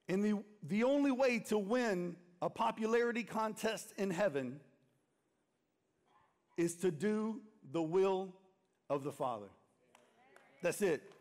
[0.08, 4.60] And the, the only way to win a popularity contest in heaven
[6.58, 8.34] is to do the will
[8.90, 9.48] of the Father.
[10.62, 11.13] That's it.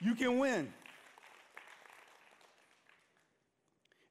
[0.00, 0.72] You can win.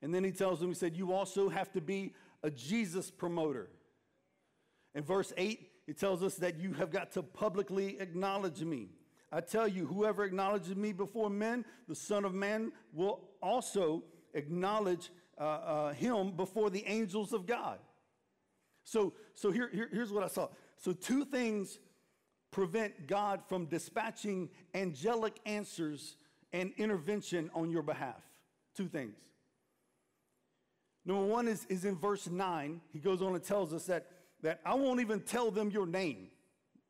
[0.02, 3.70] And then he tells them, he said, You also have to be a Jesus promoter.
[4.96, 8.90] In verse 8, it tells us that you have got to publicly acknowledge me.
[9.32, 15.10] I tell you, whoever acknowledges me before men, the Son of Man will also acknowledge
[15.40, 17.80] uh, uh, him before the angels of God.
[18.84, 20.50] So, so here, here, here's what I saw.
[20.78, 21.80] So, two things
[22.54, 26.16] prevent God from dispatching angelic answers
[26.54, 28.24] and intervention on your behalf.
[28.78, 29.18] Two things.
[31.06, 32.80] Number one is, is in verse 9.
[32.94, 34.08] He goes on and tells us that,
[34.42, 36.28] that I won't even tell them your name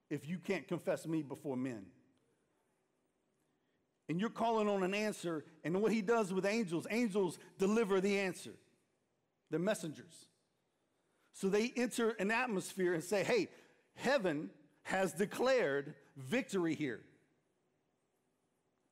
[0.09, 1.85] if you can't confess me before men.
[4.09, 8.19] And you're calling on an answer, and what he does with angels, angels deliver the
[8.19, 8.51] answer.
[9.49, 10.27] They're messengers.
[11.31, 13.47] So they enter an atmosphere and say, hey,
[13.95, 14.49] heaven
[14.83, 17.01] has declared victory here.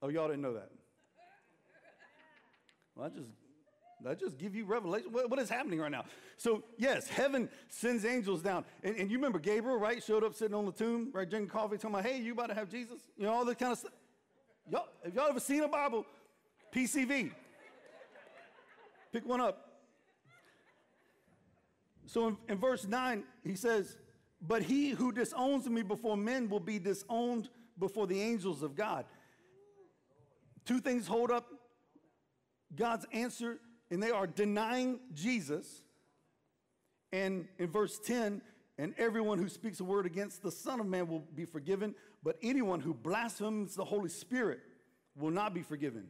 [0.02, 0.70] Oh, y'all didn't know that.
[2.96, 3.30] Well, I just
[4.08, 5.12] I just give you revelation.
[5.12, 6.06] What, what is happening right now?
[6.38, 8.66] So, yes, heaven sends angels down.
[8.84, 10.04] And, and, you remember Gabriel, right?
[10.04, 11.30] Showed up sitting on the tomb, right?
[11.30, 13.00] Drinking coffee, talking about, hey, you about to have Jesus?
[13.16, 13.92] You know, all that kind of stuff.
[14.70, 16.06] Y'all, have y'all ever seen a Bible?
[16.74, 17.32] PCV.
[19.12, 19.68] Pick one up.
[22.08, 23.98] So in, in verse 9, he says,
[24.42, 29.06] But he who disowns me before men will be disowned before the angels of God.
[30.66, 31.48] Two things hold up
[32.76, 35.84] God's answer, and they are denying Jesus.
[37.12, 38.42] And in verse 10,
[38.78, 42.38] and everyone who speaks a word against the Son of Man will be forgiven, but
[42.42, 44.60] anyone who blasphemes the Holy Spirit
[45.16, 46.08] will not be forgiven.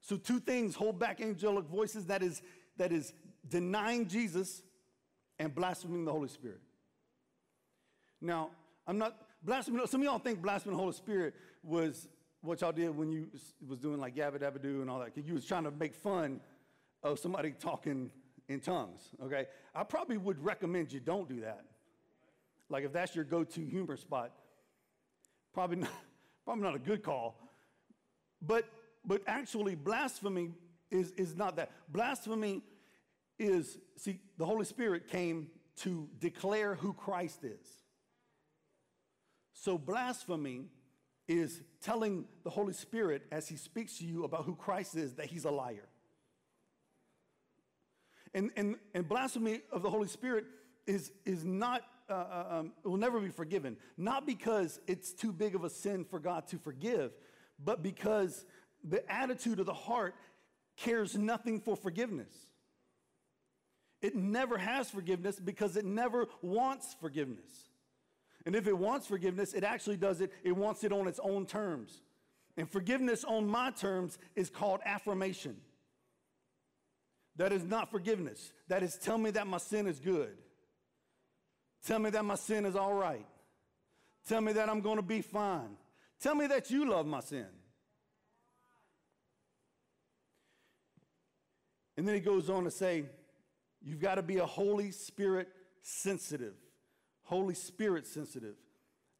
[0.00, 2.40] So, two things hold back angelic voices that is,
[2.76, 3.12] that is
[3.48, 4.62] denying Jesus
[5.38, 6.60] and blaspheming the Holy Spirit.
[8.20, 8.50] Now,
[8.86, 12.08] I'm not blaspheming, some of y'all think blaspheming the Holy Spirit was
[12.40, 13.28] what y'all did when you
[13.66, 15.16] was doing like yabba dabba doo and all that.
[15.16, 16.40] You was trying to make fun
[17.02, 18.10] of somebody talking
[18.48, 19.46] in tongues, okay?
[19.74, 21.64] I probably would recommend you don't do that.
[22.70, 24.32] Like if that's your go-to humor spot,
[25.52, 25.90] probably not,
[26.44, 27.38] probably not a good call.
[28.40, 28.64] But
[29.04, 30.52] but actually blasphemy
[30.90, 31.70] is, is not that.
[31.88, 32.62] Blasphemy
[33.38, 37.66] is, see, the Holy Spirit came to declare who Christ is.
[39.60, 40.66] So blasphemy
[41.26, 45.26] is telling the Holy Spirit as he speaks to you about who Christ is that
[45.26, 45.88] he's a liar.
[48.34, 50.44] And, and, and blasphemy of the Holy Spirit
[50.86, 53.76] is, is not, uh, uh um, will never be forgiven.
[53.96, 57.12] Not because it's too big of a sin for God to forgive,
[57.62, 58.44] but because
[58.84, 60.14] the attitude of the heart
[60.76, 62.32] cares nothing for forgiveness.
[64.00, 67.67] It never has forgiveness because it never wants forgiveness.
[68.48, 71.44] And if it wants forgiveness, it actually does it, it wants it on its own
[71.44, 72.00] terms.
[72.56, 75.58] And forgiveness on my terms is called affirmation.
[77.36, 78.54] That is not forgiveness.
[78.68, 80.34] That is tell me that my sin is good.
[81.84, 83.26] Tell me that my sin is all right.
[84.26, 85.76] Tell me that I'm going to be fine.
[86.18, 87.48] Tell me that you love my sin.
[91.98, 93.04] And then he goes on to say,
[93.82, 95.48] You've got to be a Holy Spirit
[95.82, 96.54] sensitive.
[97.28, 98.54] Holy Spirit sensitive.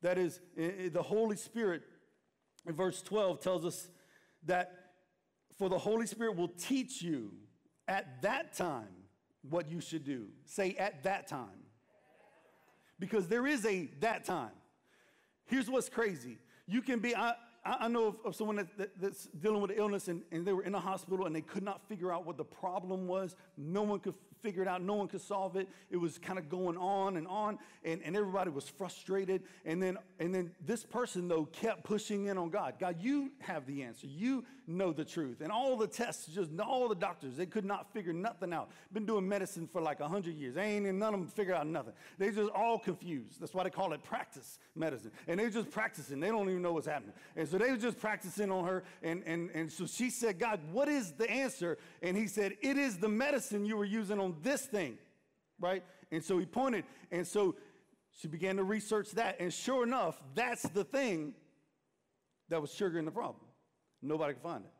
[0.00, 1.82] That is, the Holy Spirit,
[2.66, 3.88] in verse 12, tells us
[4.46, 4.72] that
[5.58, 7.32] for the Holy Spirit will teach you
[7.86, 8.88] at that time
[9.42, 10.28] what you should do.
[10.46, 11.66] Say, at that time.
[12.98, 14.52] Because there is a that time.
[15.44, 16.38] Here's what's crazy.
[16.66, 19.76] You can be, I, I know of, of someone that, that, that's dealing with an
[19.76, 22.38] illness and, and they were in a hospital and they could not figure out what
[22.38, 23.36] the problem was.
[23.58, 24.82] No one could figure it out.
[24.82, 25.68] No one could solve it.
[25.90, 29.42] It was kind of going on and on, and, and everybody was frustrated.
[29.64, 32.74] And then, and then this person, though, kept pushing in on God.
[32.78, 34.06] God, you have the answer.
[34.06, 35.40] You know the truth.
[35.40, 38.70] And all the tests, just all the doctors, they could not figure nothing out.
[38.92, 40.54] Been doing medicine for like 100 years.
[40.54, 41.94] They ain't none of them figure out nothing.
[42.18, 43.40] They just all confused.
[43.40, 45.10] That's why they call it practice medicine.
[45.26, 46.20] And they're just practicing.
[46.20, 47.14] They don't even know what's happening.
[47.36, 48.84] And so they were just practicing on her.
[49.02, 51.78] And, and, and so she said, God, what is the answer?
[52.02, 54.98] And he said, It is the medicine you were using on this thing,
[55.60, 55.82] right?
[56.10, 56.84] And so he pointed.
[57.10, 57.56] And so
[58.20, 59.36] she began to research that.
[59.40, 61.34] And sure enough, that's the thing
[62.48, 63.44] that was triggering the problem.
[64.02, 64.72] Nobody could find it.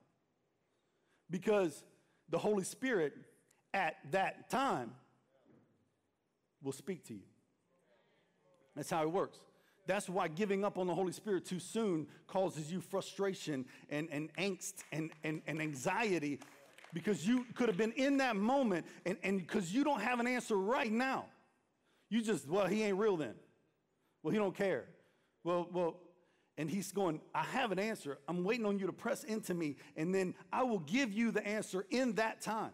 [1.31, 1.83] Because
[2.31, 3.13] the Holy Spirit
[3.75, 4.93] at that time
[6.63, 7.23] will speak to you.
[8.75, 9.39] That's how it works.
[9.87, 14.33] That's why giving up on the Holy Spirit too soon causes you frustration and, and
[14.35, 16.41] angst and, and, and anxiety
[16.93, 20.57] because you could have been in that moment and because you don't have an answer
[20.57, 21.27] right now.
[22.11, 23.35] You just, well, he ain't real then.
[24.23, 24.87] Well, he don't care.
[25.45, 25.97] Well, well,
[26.57, 28.19] and he's going, I have an answer.
[28.27, 31.47] I'm waiting on you to press into me, and then I will give you the
[31.47, 32.73] answer in that time.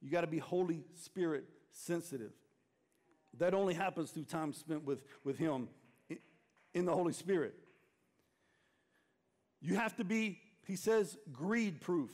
[0.00, 2.32] You got to be Holy Spirit sensitive.
[3.38, 5.68] That only happens through time spent with, with Him
[6.72, 7.54] in the Holy Spirit.
[9.60, 12.10] You have to be, he says, greed proof.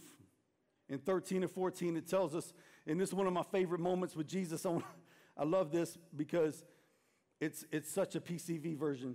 [0.88, 2.52] In 13 and 14, it tells us,
[2.86, 4.66] and this is one of my favorite moments with Jesus.
[4.66, 4.78] I,
[5.36, 6.64] I love this because
[7.40, 9.14] it's, it's such a PCV version.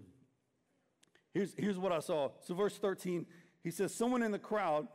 [1.33, 2.29] Here's, here's what I saw.
[2.41, 3.25] So, verse 13,
[3.61, 4.87] he says, Someone in the crowd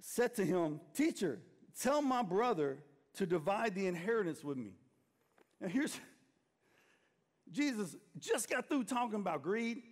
[0.00, 1.40] said to him, Teacher,
[1.80, 2.78] tell my brother
[3.14, 4.70] to divide the inheritance with me.
[5.60, 5.98] Now, here's
[7.50, 9.82] Jesus just got through talking about greed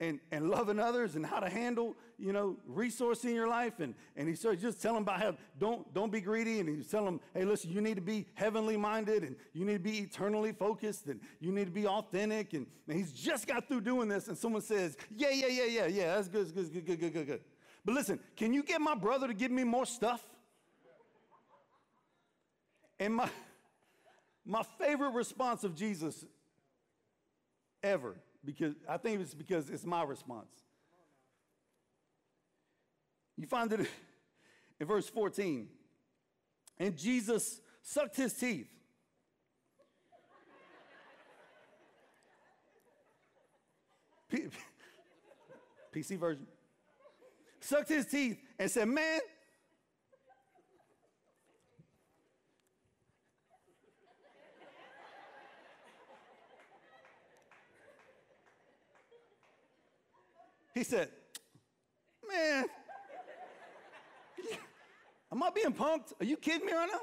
[0.00, 3.80] and, and loving others and how to handle, you know, resource in your life.
[3.80, 6.58] And, and he started just telling about how don't, don't be greedy.
[6.58, 9.74] And he's telling them, hey, listen, you need to be heavenly minded and you need
[9.74, 12.54] to be eternally focused and you need to be authentic.
[12.54, 14.28] And, and he's just got through doing this.
[14.28, 17.26] And someone says, yeah, yeah, yeah, yeah, yeah, that's good, good, good, good, good, good,
[17.26, 17.40] good.
[17.84, 20.22] But listen, can you get my brother to give me more stuff?
[22.98, 23.28] And my,
[24.46, 26.24] my favorite response of Jesus
[27.82, 30.48] ever because I think it's because it's my response.
[33.36, 33.80] You find it
[34.80, 35.68] in verse 14.
[36.78, 38.68] And Jesus sucked his teeth.
[45.94, 46.46] PC version.
[47.60, 49.20] Sucked his teeth and said, Man,
[60.74, 61.08] He said,
[62.28, 62.64] Man,
[65.32, 66.12] am I being punked?
[66.20, 67.00] Are you kidding me right now?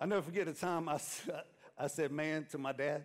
[0.00, 0.98] I never forget the time I,
[1.76, 3.04] I said man to my dad.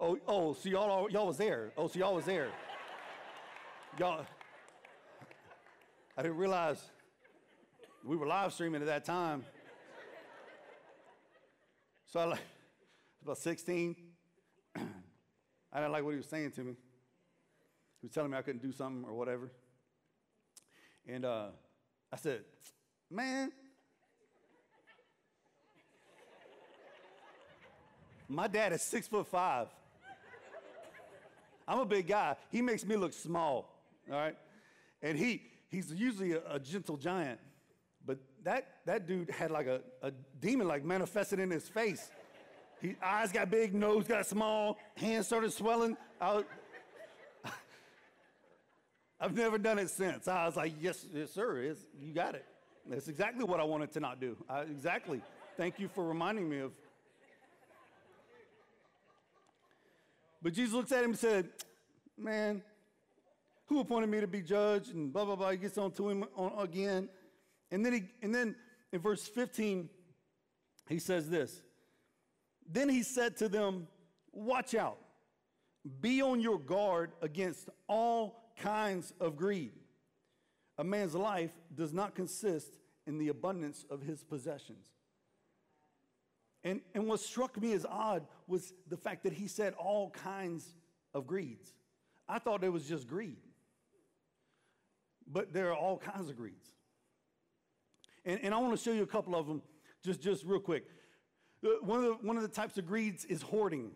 [0.00, 1.72] Oh, oh, so y'all, all- y'all was there.
[1.76, 2.48] Oh, so y'all was there.
[3.98, 4.24] Y'all,
[6.16, 6.82] I didn't realize
[8.04, 9.44] we were live streaming at that time.
[12.06, 12.40] So I like,
[13.22, 13.96] about 16.
[14.76, 14.80] I
[15.74, 16.72] didn't like what he was saying to me.
[18.00, 19.50] He was telling me I couldn't do something or whatever.
[21.06, 21.48] And uh,
[22.12, 22.40] I said,
[23.10, 23.52] man,
[28.28, 29.68] my dad is six foot five.
[31.68, 32.36] I'm a big guy.
[32.50, 34.36] He makes me look small, all right?
[35.02, 37.38] And he, he's usually a, a gentle giant.
[38.04, 40.10] But that, that dude had like a, a
[40.40, 42.10] demon like manifested in his face.
[42.80, 45.96] His eyes got big, nose got small, hands started swelling.
[46.20, 46.44] I,
[49.20, 50.28] I've never done it since.
[50.28, 52.44] I was like, yes, yes sir, it's, you got it.
[52.88, 54.36] That's exactly what I wanted to not do.
[54.48, 55.20] I, exactly.
[55.56, 56.72] Thank you for reminding me of.
[60.42, 61.50] But Jesus looks at him and said,
[62.16, 62.62] man,
[63.66, 64.88] who appointed me to be judge?
[64.88, 65.50] And blah, blah, blah.
[65.50, 67.08] He gets on to him on, again.
[67.70, 68.56] And then, he, and then
[68.90, 69.88] in verse 15,
[70.88, 71.60] he says this.
[72.72, 73.88] Then he said to them,
[74.32, 74.98] Watch out,
[76.00, 79.72] be on your guard against all kinds of greed.
[80.78, 82.72] A man's life does not consist
[83.06, 84.86] in the abundance of his possessions.
[86.62, 90.74] And, and what struck me as odd was the fact that he said all kinds
[91.12, 91.74] of greeds.
[92.28, 93.38] I thought it was just greed,
[95.26, 96.70] but there are all kinds of greeds.
[98.24, 99.62] And, and I want to show you a couple of them
[100.04, 100.84] just, just real quick.
[101.82, 103.92] One of, the, one of the types of greeds is hoarding.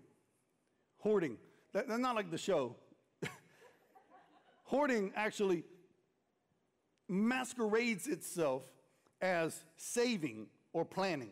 [0.98, 1.38] Hoarding.
[1.72, 2.76] That, that's not like the show.
[4.64, 5.64] hoarding actually
[7.08, 8.62] masquerades itself
[9.20, 11.30] as saving or planning,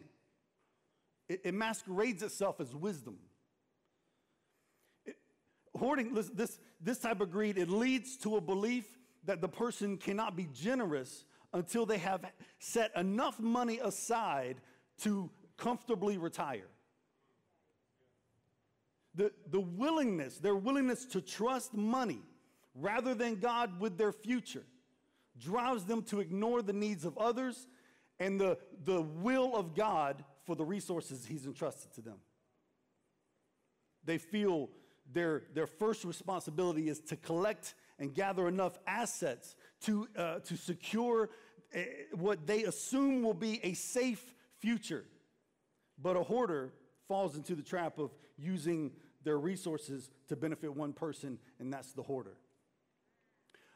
[1.28, 3.18] it, it masquerades itself as wisdom.
[5.76, 8.86] Hoarding, this, this type of greed, it leads to a belief
[9.24, 12.24] that the person cannot be generous until they have
[12.58, 14.56] set enough money aside
[15.00, 15.30] to
[15.62, 16.68] comfortably retire.
[19.14, 22.22] The, the willingness, their willingness to trust money
[22.74, 24.64] rather than God with their future
[25.38, 27.66] drives them to ignore the needs of others
[28.18, 32.18] and the, the will of God for the resources He's entrusted to them.
[34.04, 34.70] They feel
[35.12, 41.30] their, their first responsibility is to collect and gather enough assets to, uh, to secure
[41.74, 41.80] uh,
[42.14, 45.04] what they assume will be a safe future.
[46.03, 46.72] But a hoarder
[47.07, 48.90] falls into the trap of using
[49.24, 52.36] their resources to benefit one person, and that's the hoarder.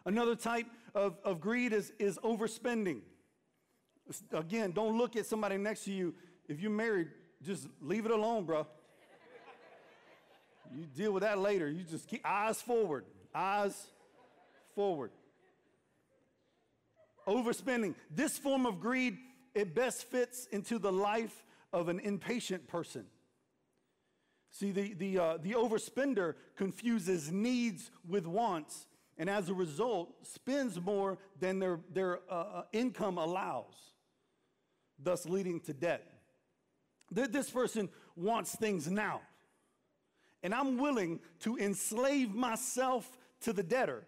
[0.05, 3.01] Another type of, of greed is, is overspending.
[4.33, 6.15] Again, don't look at somebody next to you.
[6.49, 7.09] If you're married,
[7.43, 8.67] just leave it alone, bro.
[10.75, 11.69] You deal with that later.
[11.69, 13.05] You just keep eyes forward,
[13.35, 13.87] eyes
[14.75, 15.11] forward.
[17.27, 17.95] Overspending.
[18.11, 19.19] This form of greed,
[19.55, 21.45] it best fits into the life
[21.77, 23.05] of an impatient person.
[24.51, 28.87] See, the, the, uh, the overspender confuses needs with wants,
[29.19, 33.75] and as a result, spends more than their, their uh, uh income allows,
[34.99, 36.11] thus leading to debt.
[37.11, 39.21] This person wants things now,
[40.43, 43.07] and I'm willing to enslave myself
[43.43, 44.07] to the debtor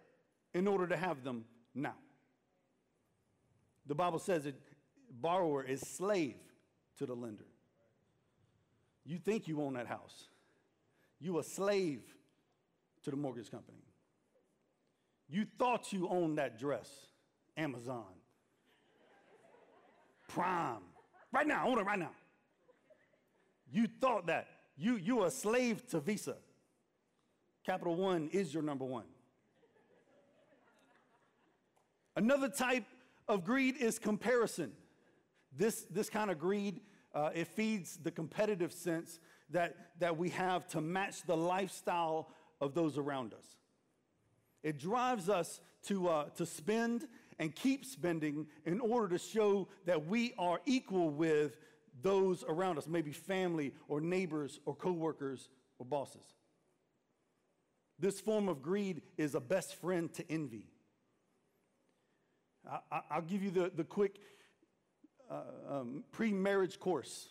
[0.55, 1.45] in order to have them
[1.75, 1.95] now.
[3.85, 4.55] The Bible says that
[5.21, 6.37] borrower is slave
[6.97, 7.45] to the lender.
[9.09, 10.25] You think you own that house.
[11.19, 12.03] You a slave
[13.03, 13.79] to the mortgage company.
[15.27, 16.87] You thought you owned that dress.
[17.57, 18.05] Amazon.
[20.27, 20.83] Prime.
[21.33, 22.11] Right now, own it right now.
[23.71, 24.45] You thought that.
[24.77, 26.37] You you a slave to Visa.
[27.65, 29.05] Capital One is your number one.
[32.15, 32.85] Another type
[33.27, 34.71] of greed is comparison.
[35.57, 36.81] This, this kind of greed,
[37.13, 39.19] uh, it feeds the competitive sense
[39.51, 42.29] that, that we have to match the lifestyle
[42.61, 43.45] of those around us.
[44.63, 47.07] It drives us to, uh, to spend
[47.39, 51.57] and keep spending in order to show that we are equal with
[52.01, 55.49] those around us, maybe family or neighbors or coworkers
[55.79, 56.25] or bosses.
[57.97, 60.67] This form of greed is a best friend to envy.
[62.91, 64.19] I, will give you the, the quick
[65.29, 67.29] uh, um, pre marriage course.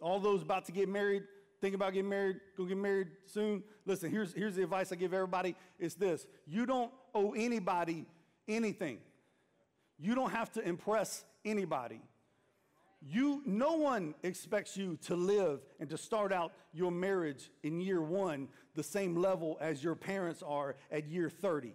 [0.00, 1.22] All those about to get married,
[1.60, 3.62] think about getting married, go get married soon.
[3.86, 8.06] Listen, here's, here's the advice I give everybody it's this you don't owe anybody
[8.48, 8.98] anything,
[9.98, 12.00] you don't have to impress anybody.
[13.04, 18.00] You, no one expects you to live and to start out your marriage in year
[18.00, 21.74] one the same level as your parents are at year 30.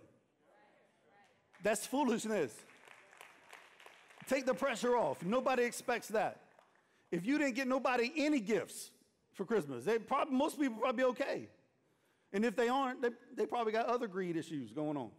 [1.64, 2.54] That's foolishness.
[4.28, 5.24] Take the pressure off.
[5.24, 6.42] Nobody expects that.
[7.12, 8.92] If you didn't get nobody any gifts
[9.34, 11.48] for Christmas, they probably, most people probably be okay.
[12.34, 15.10] And if they aren't, they, they probably got other greed issues going on.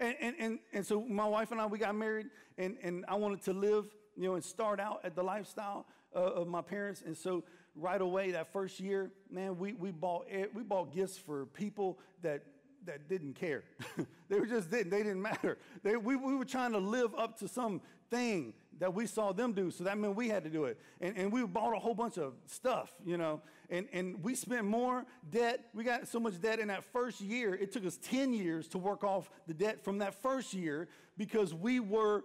[0.00, 2.26] And, and, and, and so my wife and I, we got married,
[2.58, 6.18] and, and I wanted to live, you know, and start out at the lifestyle uh,
[6.18, 7.02] of my parents.
[7.06, 7.44] And so
[7.76, 12.42] right away, that first year, man, we, we, bought, we bought gifts for people that
[12.86, 13.64] that didn't care.
[14.28, 14.90] they were just didn't.
[14.90, 15.58] They didn't matter.
[15.82, 17.80] They, we, we were trying to live up to some
[18.10, 19.70] thing that we saw them do.
[19.70, 20.78] So that meant we had to do it.
[21.00, 23.40] And, and we bought a whole bunch of stuff, you know.
[23.70, 25.66] And, and we spent more debt.
[25.74, 27.54] We got so much debt in that first year.
[27.54, 31.54] It took us 10 years to work off the debt from that first year because
[31.54, 32.24] we were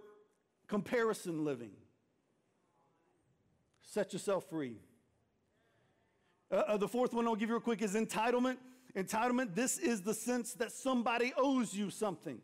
[0.66, 1.70] comparison living.
[3.80, 4.76] Set yourself free.
[6.50, 8.56] Uh, uh, the fourth one I'll give you real quick is entitlement.
[8.98, 12.40] Entitlement, this is the sense that somebody owes you something.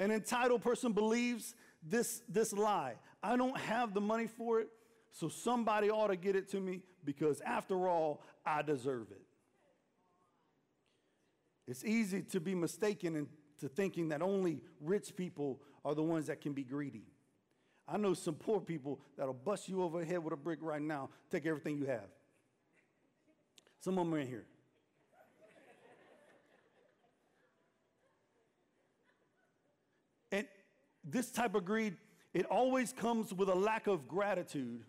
[0.00, 4.68] An entitled person believes this, this lie I don't have the money for it,
[5.12, 9.22] so somebody ought to get it to me because after all, I deserve it.
[11.68, 16.40] It's easy to be mistaken into thinking that only rich people are the ones that
[16.40, 17.04] can be greedy.
[17.86, 20.82] I know some poor people that'll bust you over the head with a brick right
[20.82, 22.08] now, take everything you have.
[23.80, 24.46] Some of them are in here.
[31.04, 31.96] This type of greed,
[32.32, 34.84] it always comes with a lack of gratitude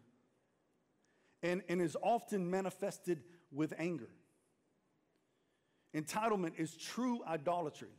[1.43, 4.09] and, and is often manifested with anger.
[5.95, 7.89] Entitlement is true idolatry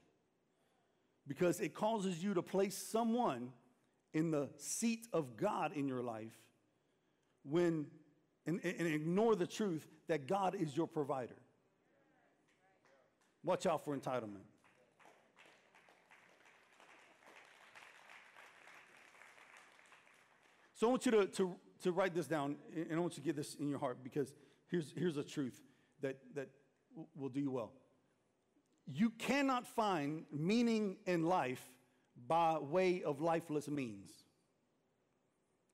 [1.26, 3.50] because it causes you to place someone
[4.14, 6.36] in the seat of God in your life
[7.44, 7.86] when
[8.46, 11.36] and, and ignore the truth that God is your provider.
[13.44, 14.46] Watch out for entitlement.
[20.82, 21.54] So I want you to, to,
[21.84, 24.34] to write this down, and I want you to get this in your heart because
[24.68, 25.62] here's, here's a truth
[26.00, 26.48] that, that
[27.14, 27.70] will do you well.
[28.84, 31.64] You cannot find meaning in life
[32.26, 34.10] by way of lifeless means.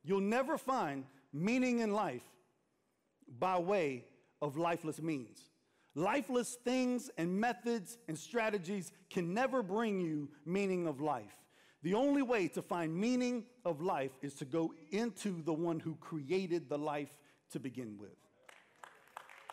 [0.05, 2.25] You'll never find meaning in life
[3.39, 4.05] by way
[4.43, 5.39] of lifeless means.
[5.95, 11.48] Lifeless things and methods and strategies can never bring you meaning of life.
[11.83, 15.95] The only way to find meaning of life is to go into the one who
[15.97, 17.17] created the life
[17.53, 18.17] to begin with.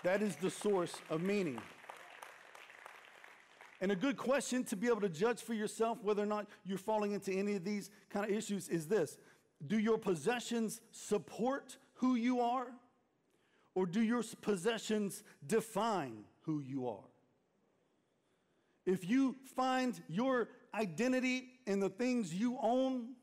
[0.03, 1.59] That is the source of meaning.
[3.81, 6.77] And a good question to be able to judge for yourself whether or not you're
[6.77, 9.17] falling into any of these kind of issues is this
[9.67, 12.67] Do your possessions support who you are?
[13.75, 17.03] Or do your possessions define who you are?
[18.85, 23.15] If you find your identity in the things you own,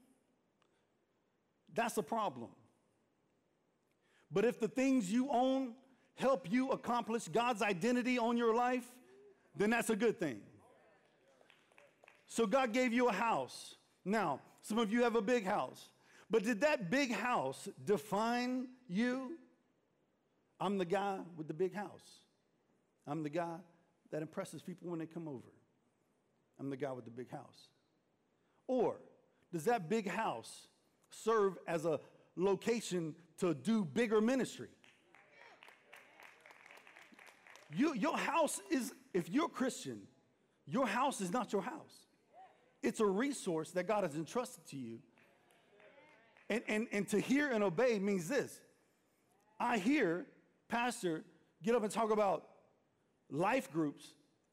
[1.75, 2.51] that's a problem.
[4.31, 5.75] But if the things you own
[6.15, 8.85] help you accomplish God's identity on your life,
[9.57, 10.41] then that's a good thing.
[12.27, 13.77] So God gave you a house.
[14.05, 15.91] Now, some of you have a big house.
[16.31, 19.33] But did that big house define you?
[20.59, 22.21] I'm the guy with the big house.
[23.07, 23.59] I'm the guy
[24.13, 25.53] that impresses people when they come over.
[26.61, 27.69] I'm the guy with the big house.
[28.69, 28.97] Or
[29.53, 30.69] does that big house
[31.11, 31.99] serve as a
[32.37, 34.69] location to do bigger ministry?
[37.75, 40.03] You, your house is, if you're Christian,
[40.67, 42.07] your house is not your house.
[42.83, 44.99] It's a resource that God has entrusted to you.
[46.51, 48.61] And, and, and to hear and obey means this
[49.59, 50.27] I hear
[50.69, 51.25] Pastor
[51.63, 52.45] get up and talk about
[53.33, 54.05] life groups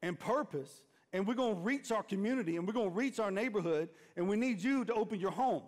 [0.02, 3.30] and purpose, and we're going to reach our community and we're going to reach our
[3.30, 5.62] neighborhood, and we need you to open your home.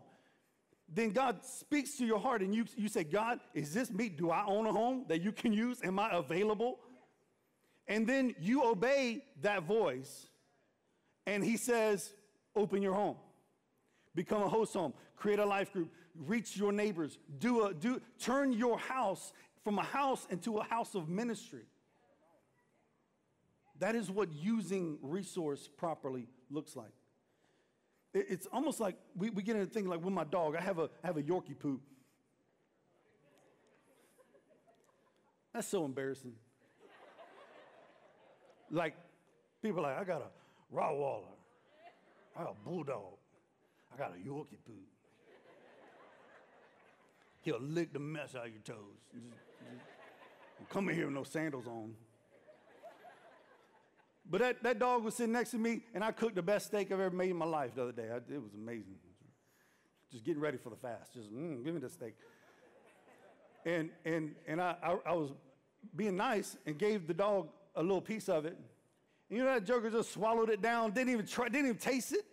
[0.95, 4.09] Then God speaks to your heart, and you, you say, God, is this me?
[4.09, 5.79] Do I own a home that you can use?
[5.83, 6.79] Am I available?
[7.89, 10.29] And then you obey that voice,
[11.27, 12.13] and He says,
[12.55, 13.17] Open your home,
[14.15, 18.53] become a host home, create a life group, reach your neighbors, do a, do, turn
[18.53, 19.33] your house
[19.65, 21.63] from a house into a house of ministry.
[23.79, 26.93] That is what using resource properly looks like.
[28.15, 30.79] It, it's almost like we, we get into things like with my dog, I have
[30.79, 31.81] a, I have a Yorkie poo.
[35.53, 36.33] That's so embarrassing.
[38.71, 38.95] like,
[39.63, 41.25] people are like, I got a Rottweiler,
[42.37, 43.19] I got a Bulldog,
[43.93, 44.73] I got a Yorkie poo.
[47.43, 48.77] He'll lick the mess out of your toes.
[49.13, 49.25] Just,
[49.59, 51.93] just, come in here with no sandals on.
[54.33, 56.91] But that, that dog was sitting next to me, and I cooked the best steak
[56.91, 58.09] I've ever made in my life the other day.
[58.11, 58.95] I, it was amazing.
[60.11, 61.13] Just getting ready for the fast.
[61.13, 62.15] Just, mm, give me the steak.
[63.67, 65.33] And, and, and I, I, I, was
[65.95, 68.57] being nice and gave the dog a little piece of it.
[69.29, 72.15] And you know that joker just swallowed it down, didn't even try, didn't even taste
[72.15, 72.25] it,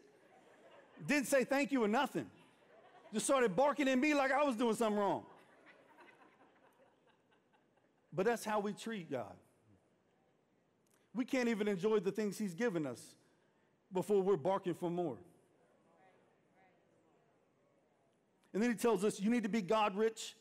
[1.05, 2.27] didn't say thank you or nothing.
[3.13, 5.23] Just started barking at me like I was doing something wrong.
[8.13, 9.35] But that's how we treat God.
[11.19, 13.01] We can't even enjoy the things He's given us
[13.91, 15.17] before we're barking for more.
[18.53, 20.37] And then He tells us, you need to be God rich.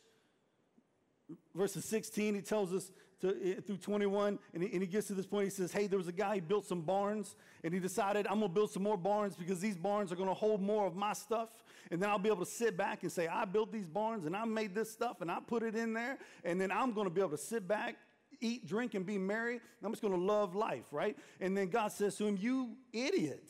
[1.52, 5.14] Verses 16, He tells us to, eh, through 21, and he, and he gets to
[5.14, 5.46] this point.
[5.46, 8.38] He says, Hey, there was a guy, he built some barns, and he decided, I'm
[8.38, 10.94] going to build some more barns because these barns are going to hold more of
[10.94, 11.48] my stuff.
[11.90, 14.36] And then I'll be able to sit back and say, I built these barns, and
[14.36, 16.18] I made this stuff, and I put it in there.
[16.44, 17.96] And then I'm going to be able to sit back
[18.40, 19.60] eat, drink, and be merry.
[19.82, 21.16] I'm just going to love life, right?
[21.40, 23.44] And then God says to him, You idiot.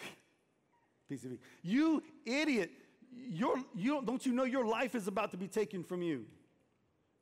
[1.10, 1.38] PCV.
[1.62, 2.70] You idiot.
[3.16, 6.26] You don't, don't you know your life is about to be taken from you?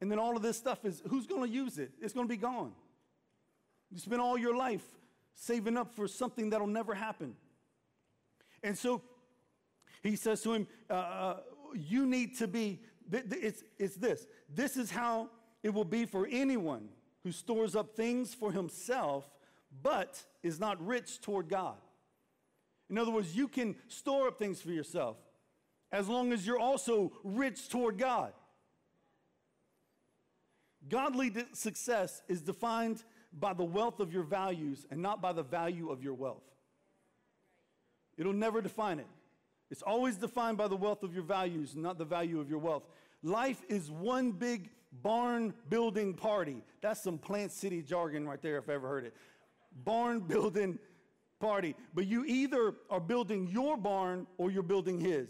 [0.00, 1.92] And then all of this stuff is, who's going to use it?
[2.00, 2.72] It's going to be gone.
[3.90, 4.84] You spend all your life
[5.34, 7.34] saving up for something that'll never happen.
[8.62, 9.02] And so
[10.02, 11.36] he says to him, uh, uh
[11.74, 14.26] You need to be, it's, it's this.
[14.52, 15.30] This is how
[15.62, 16.88] it will be for anyone
[17.22, 19.24] who stores up things for himself,
[19.82, 21.76] but is not rich toward God.
[22.90, 25.16] In other words, you can store up things for yourself
[25.90, 28.32] as long as you're also rich toward God.
[30.88, 35.90] Godly success is defined by the wealth of your values and not by the value
[35.90, 36.42] of your wealth.
[38.18, 39.06] It'll never define it.
[39.70, 42.82] It's always defined by the wealth of your values, not the value of your wealth.
[43.22, 44.68] Life is one big
[45.02, 46.62] barn building party.
[46.80, 49.14] That's some Plant City jargon right there, if I ever heard it.
[49.84, 50.78] Barn building
[51.40, 51.74] party.
[51.94, 55.28] But you either are building your barn or you're building his.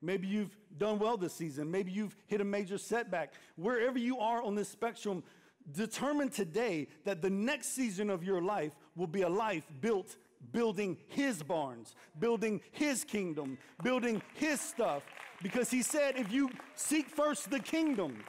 [0.00, 1.70] Maybe you've done well this season.
[1.70, 3.32] Maybe you've hit a major setback.
[3.56, 5.24] Wherever you are on this spectrum,
[5.72, 10.16] determine today that the next season of your life will be a life built
[10.52, 15.02] building his barns, building his kingdom, building his stuff.
[15.42, 18.24] Because he said, if you seek first the kingdom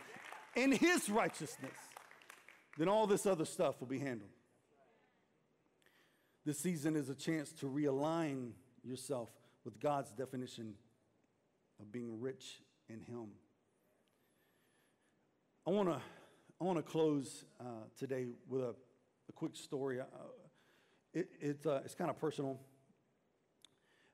[0.56, 1.78] and his righteousness,
[2.78, 4.30] then all this other stuff will be handled.
[6.46, 8.52] This season is a chance to realign
[8.84, 9.30] yourself
[9.66, 10.76] with God's definition
[11.80, 13.28] of being rich in him.
[15.68, 16.00] I want to
[16.62, 17.64] I want to close uh,
[17.98, 18.76] today with a,
[19.30, 20.02] a quick story.
[20.02, 20.06] Uh,
[21.14, 22.60] it, uh, it's kind of personal.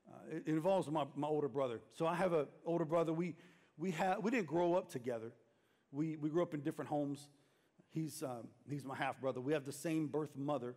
[0.08, 1.80] Uh, it, involves my, my older brother.
[1.92, 3.12] So I have an older brother.
[3.12, 3.34] We,
[3.76, 5.32] we, ha- we didn't grow up together.
[5.92, 7.28] We, we grew up in different homes.
[7.90, 9.40] he's, uh, he's my half brother.
[9.40, 10.76] We have the same birth mother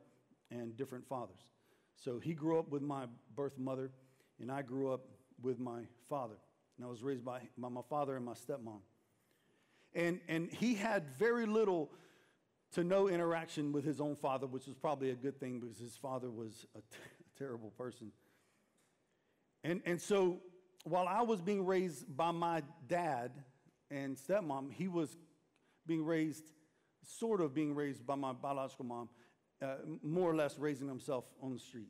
[0.52, 1.40] and different fathers.
[1.96, 3.06] So he grew up with my
[3.36, 3.92] birth mother,
[4.40, 5.06] and I grew up
[5.42, 6.36] with my father.
[6.78, 8.80] And I was raised by, by my father and my stepmom.
[9.94, 11.92] And, and he had very little
[12.74, 15.98] to no interaction with his own father, which was probably a good thing because his
[15.98, 16.86] father was a, t-
[17.36, 18.12] a terrible person.
[19.64, 20.40] And, and so
[20.84, 23.32] while I was being raised by my dad
[23.92, 25.18] and stepmom, he was
[25.86, 26.44] being raised,
[27.04, 29.10] sort of being raised by my biological mom,
[29.62, 31.90] uh, more or less raising himself on the street.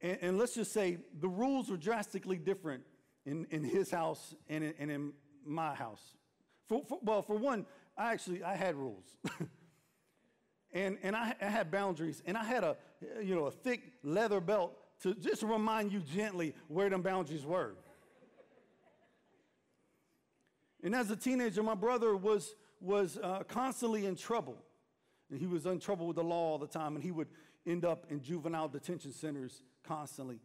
[0.00, 2.84] And, and, let's just say the rules were drastically different
[3.26, 5.12] in, in his house and in, and in
[5.44, 6.16] my house.
[6.68, 9.04] For, for, well, for one, I actually I had rules.
[10.72, 12.76] and and I, I, had boundaries, and I had a
[13.20, 17.74] you know a thick leather belt to just remind you gently where them boundaries were.
[20.82, 24.56] and as a teenager, my brother was was uh, constantly in trouble.
[25.30, 27.28] And he was in trouble with the law all the time, and he would
[27.66, 30.40] end up in juvenile detention centers constantly.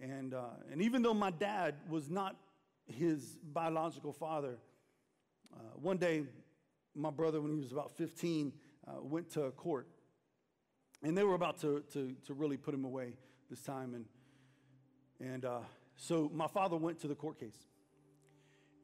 [0.00, 2.36] And, uh, and even though my dad was not
[2.86, 4.56] his biological father,
[5.52, 6.24] uh, one day
[6.94, 8.52] my brother, when he was about 15,
[8.86, 9.86] uh, went to court.
[11.02, 13.14] And they were about to, to, to really put him away
[13.50, 13.94] this time.
[13.94, 14.04] And,
[15.20, 15.58] and uh,
[15.96, 17.66] so my father went to the court case.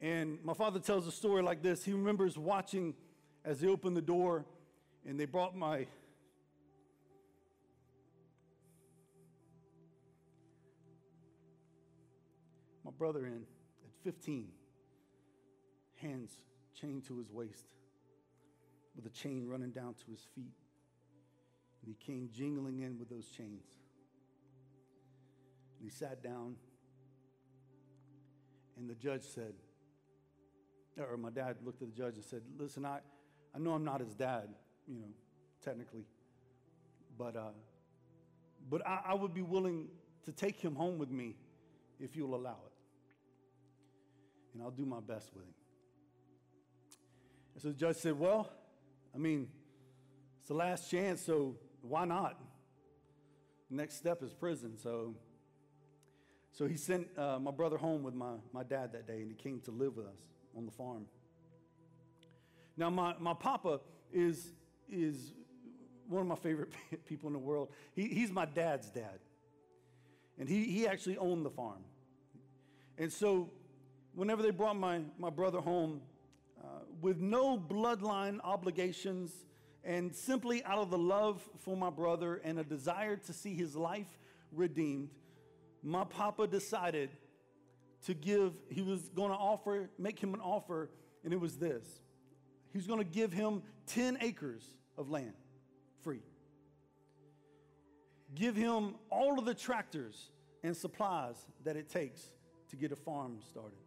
[0.01, 1.83] And my father tells a story like this.
[1.83, 2.93] He remembers watching
[3.43, 4.45] as they opened the door
[5.05, 5.87] and they brought my
[12.83, 13.43] my brother in
[13.85, 14.49] at 15
[15.95, 16.37] hands
[16.79, 17.65] chained to his waist
[18.95, 20.53] with a chain running down to his feet
[21.81, 23.63] and he came jingling in with those chains
[25.79, 26.55] and he sat down
[28.77, 29.53] and the judge said
[30.97, 32.99] or my dad looked at the judge and said listen i,
[33.55, 34.49] I know i'm not his dad
[34.87, 35.07] you know,
[35.63, 36.05] technically.
[37.17, 37.51] But, uh,
[38.69, 39.87] but I, I would be willing
[40.25, 41.35] to take him home with me
[41.99, 42.73] if you'll allow it.
[44.53, 45.53] And I'll do my best with him.
[47.53, 48.49] And so the judge said, Well,
[49.13, 49.47] I mean,
[50.39, 52.39] it's the last chance, so why not?
[53.69, 54.77] Next step is prison.
[54.77, 55.15] So,
[56.57, 59.35] so he sent uh, my brother home with my, my dad that day, and he
[59.35, 60.17] came to live with us
[60.57, 61.05] on the farm.
[62.75, 63.79] Now, my, my papa
[64.11, 64.53] is
[64.91, 65.33] is
[66.07, 66.71] one of my favorite
[67.05, 67.69] people in the world.
[67.93, 69.19] He, he's my dad's dad.
[70.39, 71.83] And he, he actually owned the farm.
[72.97, 73.51] And so,
[74.15, 76.01] whenever they brought my, my brother home,
[76.59, 79.31] uh, with no bloodline obligations,
[79.83, 83.75] and simply out of the love for my brother and a desire to see his
[83.75, 84.17] life
[84.51, 85.09] redeemed,
[85.87, 87.09] my papa decided
[88.05, 90.89] to give, he was going to offer, make him an offer,
[91.23, 91.83] and it was this.
[92.71, 94.63] He was going to give him 10 acres
[94.97, 95.33] of land
[96.03, 96.21] free.
[98.35, 100.29] Give him all of the tractors
[100.61, 102.21] and supplies that it takes
[102.69, 103.79] to get a farm started.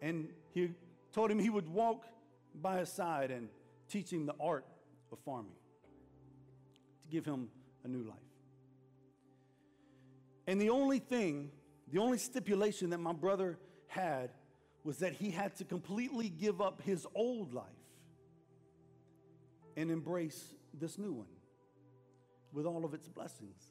[0.00, 0.70] And he
[1.12, 2.06] told him he would walk
[2.54, 3.48] by his side and
[3.88, 4.64] teach him the art
[5.10, 5.50] of farming
[7.02, 7.48] to give him
[7.82, 8.33] a new life.
[10.46, 11.50] And the only thing,
[11.90, 14.30] the only stipulation that my brother had
[14.82, 17.64] was that he had to completely give up his old life
[19.76, 21.26] and embrace this new one
[22.52, 23.62] with all of its blessings.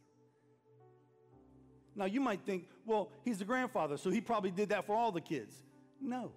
[1.95, 5.11] Now, you might think, well, he's the grandfather, so he probably did that for all
[5.11, 5.55] the kids.
[6.01, 6.31] No,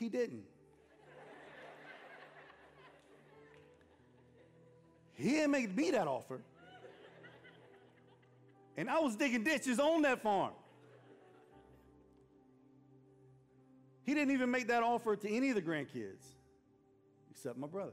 [0.00, 0.42] he didn't.
[5.14, 6.40] he didn't make me that offer.
[8.76, 10.52] And I was digging ditches on that farm.
[14.04, 16.24] He didn't even make that offer to any of the grandkids,
[17.30, 17.92] except my brother.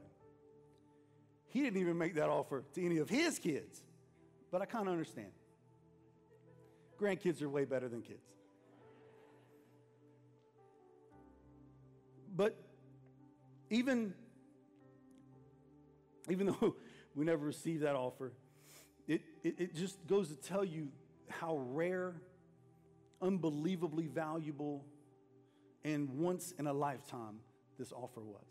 [1.48, 3.82] He didn't even make that offer to any of his kids.
[4.52, 5.32] But I kind of understand.
[7.00, 8.26] Grandkids are way better than kids.
[12.36, 12.58] But
[13.70, 14.14] even,
[16.30, 16.76] even though
[17.16, 18.32] we never received that offer,
[19.08, 20.89] it, it, it just goes to tell you
[21.30, 22.16] how rare,
[23.22, 24.86] unbelievably valuable,
[25.84, 27.39] and once in a lifetime
[27.78, 28.45] this offer was.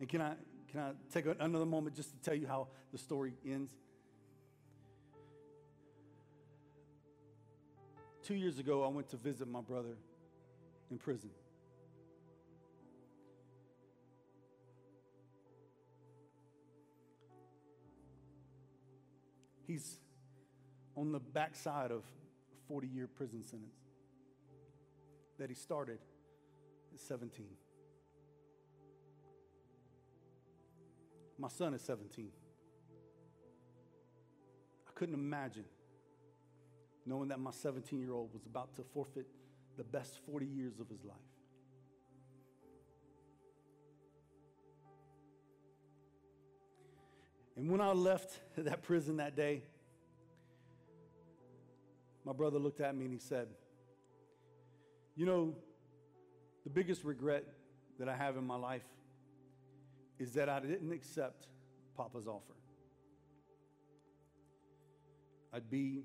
[0.00, 0.34] And can I,
[0.70, 3.70] can I take another moment just to tell you how the story ends?
[8.22, 9.96] Two years ago, I went to visit my brother
[10.90, 11.30] in prison.
[19.72, 19.96] He's
[20.94, 23.78] on the backside of a 40 year prison sentence
[25.38, 25.98] that he started
[26.92, 27.46] at 17.
[31.38, 32.28] My son is 17.
[34.86, 35.64] I couldn't imagine
[37.06, 39.26] knowing that my 17 year old was about to forfeit
[39.78, 41.31] the best 40 years of his life.
[47.62, 49.62] And when I left that prison that day,
[52.24, 53.46] my brother looked at me and he said,
[55.14, 55.54] You know,
[56.64, 57.44] the biggest regret
[58.00, 58.82] that I have in my life
[60.18, 61.46] is that I didn't accept
[61.96, 62.54] Papa's offer.
[65.52, 66.02] I'd be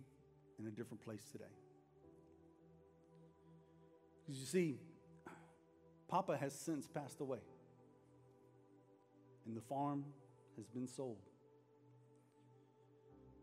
[0.59, 1.45] in a different place today.
[4.27, 4.77] Because you see,
[6.07, 7.39] Papa has since passed away,
[9.47, 10.05] and the farm
[10.55, 11.17] has been sold.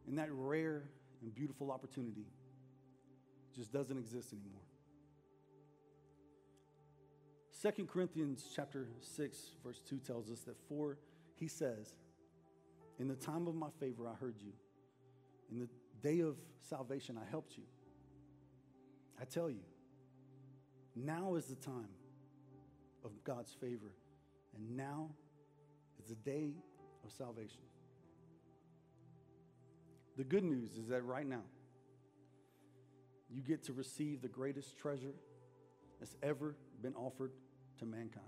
[0.06, 0.84] And that rare
[1.22, 2.26] and beautiful opportunity
[3.54, 4.60] just doesn't exist anymore.
[7.62, 10.98] 2 Corinthians chapter 6 verse 2 tells us that for
[11.36, 11.94] he says,
[12.98, 14.52] in the time of my favor I heard you.
[15.50, 15.68] In the
[16.02, 17.64] day of salvation I helped you.
[19.20, 19.62] I tell you,
[20.96, 21.88] now is the time
[23.04, 23.92] of God's favor,
[24.56, 25.10] and now
[26.02, 26.52] is the day
[27.04, 27.62] of salvation.
[30.16, 31.42] The good news is that right now,
[33.30, 35.14] you get to receive the greatest treasure
[35.98, 37.32] that's ever been offered
[37.78, 38.24] to mankind.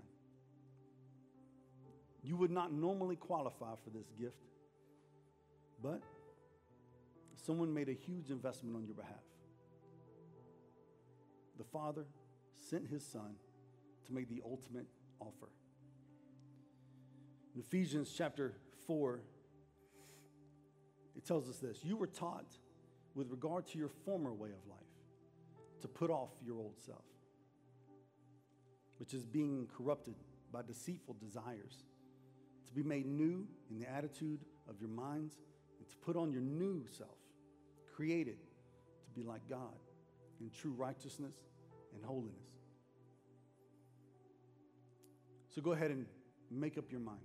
[2.23, 4.43] You would not normally qualify for this gift,
[5.81, 6.01] but
[7.35, 9.23] someone made a huge investment on your behalf.
[11.57, 12.05] The Father
[12.69, 13.35] sent his Son
[14.07, 14.87] to make the ultimate
[15.21, 15.49] offer.
[17.55, 18.53] In Ephesians chapter
[18.85, 19.21] 4,
[21.17, 22.45] it tells us this You were taught
[23.15, 24.79] with regard to your former way of life
[25.81, 27.03] to put off your old self,
[28.99, 30.15] which is being corrupted
[30.51, 31.83] by deceitful desires,
[32.67, 34.39] to be made new in the attitude
[34.69, 35.35] of your minds,
[35.79, 37.17] and to put on your new self,
[37.95, 38.37] created
[39.05, 39.73] to be like God
[40.39, 41.35] in true righteousness
[41.95, 42.33] and holiness.
[45.53, 46.05] So go ahead and
[46.51, 47.17] make up your mind.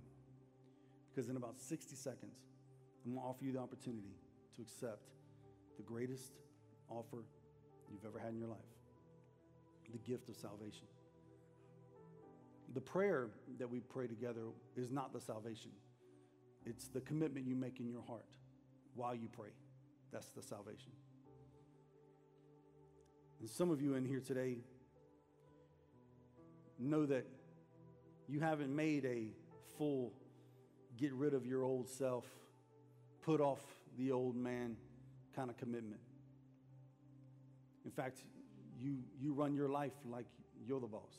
[1.13, 2.39] Because in about 60 seconds,
[3.05, 4.15] I'm going to offer you the opportunity
[4.55, 5.09] to accept
[5.77, 6.33] the greatest
[6.89, 7.23] offer
[7.91, 8.59] you've ever had in your life
[9.91, 10.87] the gift of salvation.
[12.73, 13.27] The prayer
[13.59, 14.41] that we pray together
[14.75, 15.71] is not the salvation,
[16.65, 18.25] it's the commitment you make in your heart
[18.95, 19.49] while you pray.
[20.11, 20.91] That's the salvation.
[23.39, 24.57] And some of you in here today
[26.79, 27.25] know that
[28.27, 29.27] you haven't made a
[29.77, 30.13] full
[30.97, 32.25] get rid of your old self,
[33.23, 33.61] put off
[33.97, 34.75] the old man
[35.35, 36.01] kind of commitment.
[37.85, 38.19] In fact,
[38.79, 40.25] you, you run your life like
[40.65, 41.13] you're the boss.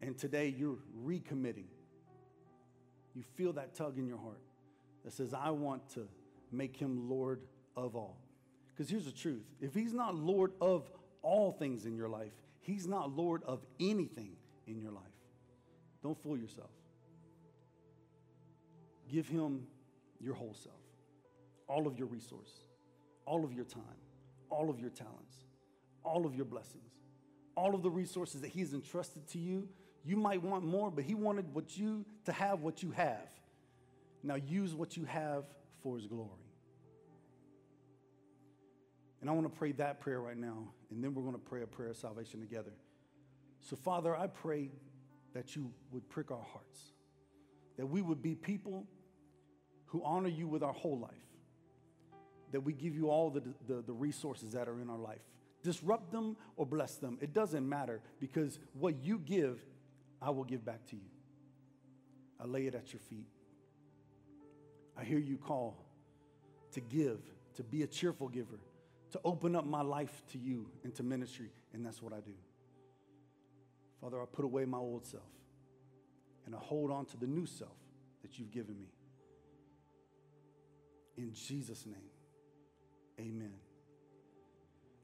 [0.00, 1.66] And today you're recommitting.
[3.14, 4.40] You feel that tug in your heart
[5.04, 6.06] that says, I want to
[6.52, 7.40] make him Lord
[7.76, 8.18] of all.
[8.68, 10.90] Because here's the truth if he's not Lord of
[11.22, 14.36] all things in your life, he's not Lord of anything
[14.66, 15.02] in your life.
[16.02, 16.70] Don't fool yourself.
[19.10, 19.66] Give him
[20.20, 20.74] your whole self,
[21.68, 22.60] all of your resources,
[23.26, 23.82] all of your time,
[24.50, 25.36] all of your talents,
[26.04, 26.92] all of your blessings,
[27.56, 29.68] all of the resources that he's entrusted to you.
[30.04, 33.30] You might want more, but he wanted what you to have what you have.
[34.22, 35.44] Now use what you have
[35.82, 36.30] for his glory.
[39.20, 41.62] And I want to pray that prayer right now, and then we're going to pray
[41.62, 42.72] a prayer of salvation together.
[43.60, 44.70] So, Father, I pray
[45.34, 46.92] that you would prick our hearts,
[47.76, 48.86] that we would be people
[49.96, 51.10] who honor you with our whole life,
[52.52, 55.22] that we give you all the, the, the resources that are in our life.
[55.62, 59.58] Disrupt them or bless them, it doesn't matter because what you give,
[60.20, 61.08] I will give back to you.
[62.38, 63.26] I lay it at your feet.
[64.98, 65.82] I hear you call
[66.72, 67.20] to give,
[67.54, 68.60] to be a cheerful giver,
[69.12, 72.34] to open up my life to you and to ministry, and that's what I do.
[74.02, 75.22] Father, I put away my old self
[76.44, 77.78] and I hold on to the new self
[78.20, 78.88] that you've given me.
[81.16, 82.10] In Jesus' name,
[83.18, 83.54] amen.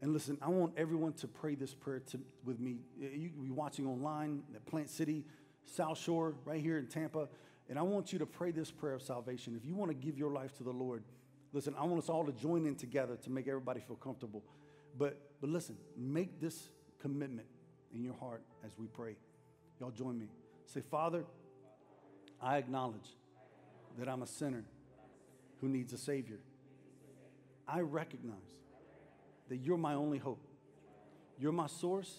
[0.03, 2.79] And listen, I want everyone to pray this prayer to, with me.
[2.99, 5.25] You can be watching online at Plant City,
[5.65, 7.29] South Shore, right here in Tampa.
[7.69, 9.55] And I want you to pray this prayer of salvation.
[9.57, 11.05] If you want to give your life to the Lord,
[11.53, 14.43] listen, I want us all to join in together to make everybody feel comfortable.
[14.99, 16.69] But, but listen, make this
[17.01, 17.47] commitment
[17.95, 19.17] in your heart as we pray.
[19.81, 20.27] Y'all join me.
[20.67, 21.25] Say, Father,
[22.41, 23.17] I acknowledge
[23.99, 24.65] that I'm a sinner
[25.63, 26.41] who needs a Savior.
[27.67, 28.37] I recognize
[29.49, 30.45] that you're my only hope.
[31.39, 32.13] You're my source.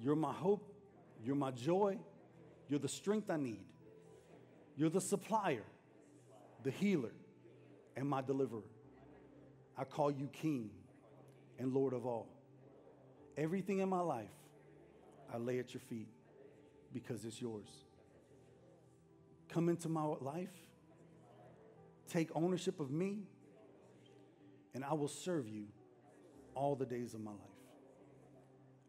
[0.00, 0.74] You're my hope.
[1.22, 1.98] You're my joy.
[2.68, 3.66] You're the strength I need.
[4.74, 5.64] You're the supplier,
[6.64, 7.12] the healer,
[7.94, 8.62] and my deliverer.
[9.76, 10.70] I call you King
[11.58, 12.26] and Lord of all.
[13.36, 14.32] Everything in my life,
[15.32, 16.08] I lay at your feet
[16.92, 17.68] because it's yours.
[19.50, 20.65] Come into my life,
[22.08, 23.20] take ownership of me,
[24.74, 25.64] and I will serve you
[26.54, 27.40] all the days of my life.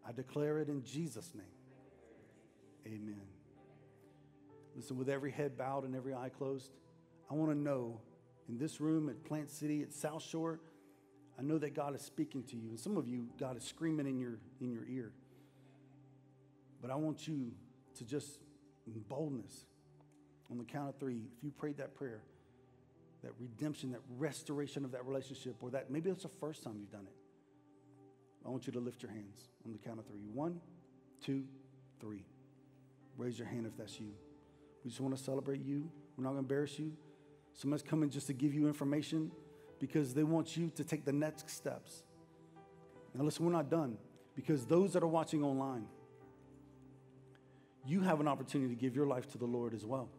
[0.08, 1.46] I declare it in Jesus' name.
[2.86, 3.22] Amen.
[4.76, 6.72] Listen, with every head bowed and every eye closed,
[7.30, 8.00] I want to know
[8.48, 10.60] in this room at Plant City, at South Shore,
[11.38, 12.70] I know that God is speaking to you.
[12.70, 15.12] And some of you, God is screaming in your, in your ear.
[16.82, 17.52] But I want you
[17.96, 18.40] to just,
[18.86, 19.66] in boldness,
[20.50, 22.22] on the count of three, if you prayed that prayer,
[23.24, 26.92] that redemption, that restoration of that relationship, or that maybe it's the first time you've
[26.92, 27.16] done it,
[28.46, 30.22] I want you to lift your hands on the count of three.
[30.34, 30.62] One,
[31.24, 31.44] two,
[32.00, 32.24] three.
[33.18, 34.12] Raise your hand if that's you.
[34.84, 35.90] We just want to celebrate you.
[36.16, 36.94] We're not going to embarrass you.
[37.54, 39.32] Someone's coming just to give you information
[39.80, 42.04] because they want you to take the next steps.
[43.14, 43.98] Now, listen, we're not done
[44.36, 45.88] because those that are watching online,
[47.86, 50.10] you have an opportunity to give your life to the Lord as well.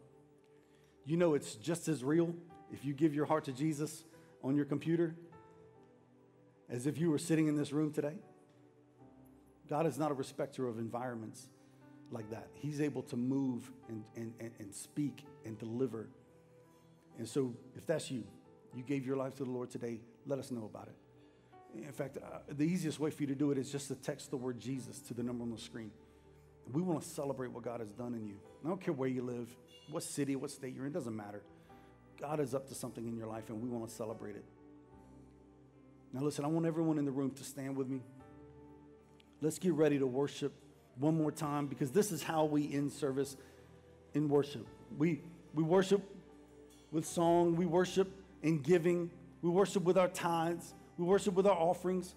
[1.05, 2.35] You know, it's just as real
[2.71, 4.03] if you give your heart to Jesus
[4.43, 5.15] on your computer
[6.69, 8.15] as if you were sitting in this room today.
[9.69, 11.47] God is not a respecter of environments
[12.11, 12.47] like that.
[12.53, 16.09] He's able to move and, and, and, speak and deliver.
[17.17, 18.23] And so, if that's you,
[18.75, 21.85] you gave your life to the Lord today, let us know about it.
[21.85, 24.31] In fact, uh, the easiest way for you to do it is just to text
[24.31, 25.91] the word Jesus to the number on the screen.
[26.71, 28.37] We want to celebrate what God has done in you.
[28.63, 29.49] I don't care where you live,
[29.89, 31.43] what city, what state you're in, doesn't matter.
[32.19, 34.43] God is up to something in your life, and we want to celebrate it.
[36.11, 38.01] Now, listen, I want everyone in the room to stand with me.
[39.41, 40.51] Let's get ready to worship
[40.97, 43.37] one more time because this is how we end service
[44.13, 44.67] in worship.
[44.97, 45.21] We,
[45.53, 46.01] we worship
[46.91, 48.11] with song, we worship
[48.43, 49.09] in giving,
[49.41, 52.15] we worship with our tithes, we worship with our offerings.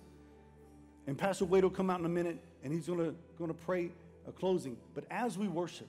[1.06, 3.90] And Pastor Wade will come out in a minute and he's gonna, gonna pray
[4.26, 4.76] a closing.
[4.94, 5.88] But as we worship,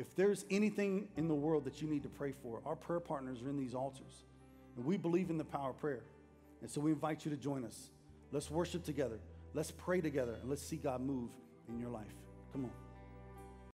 [0.00, 3.42] if there's anything in the world that you need to pray for, our prayer partners
[3.42, 4.24] are in these altars.
[4.76, 6.00] And we believe in the power of prayer.
[6.62, 7.90] And so we invite you to join us.
[8.32, 9.18] Let's worship together.
[9.52, 11.28] Let's pray together and let's see God move
[11.68, 12.06] in your life.
[12.52, 12.89] Come on.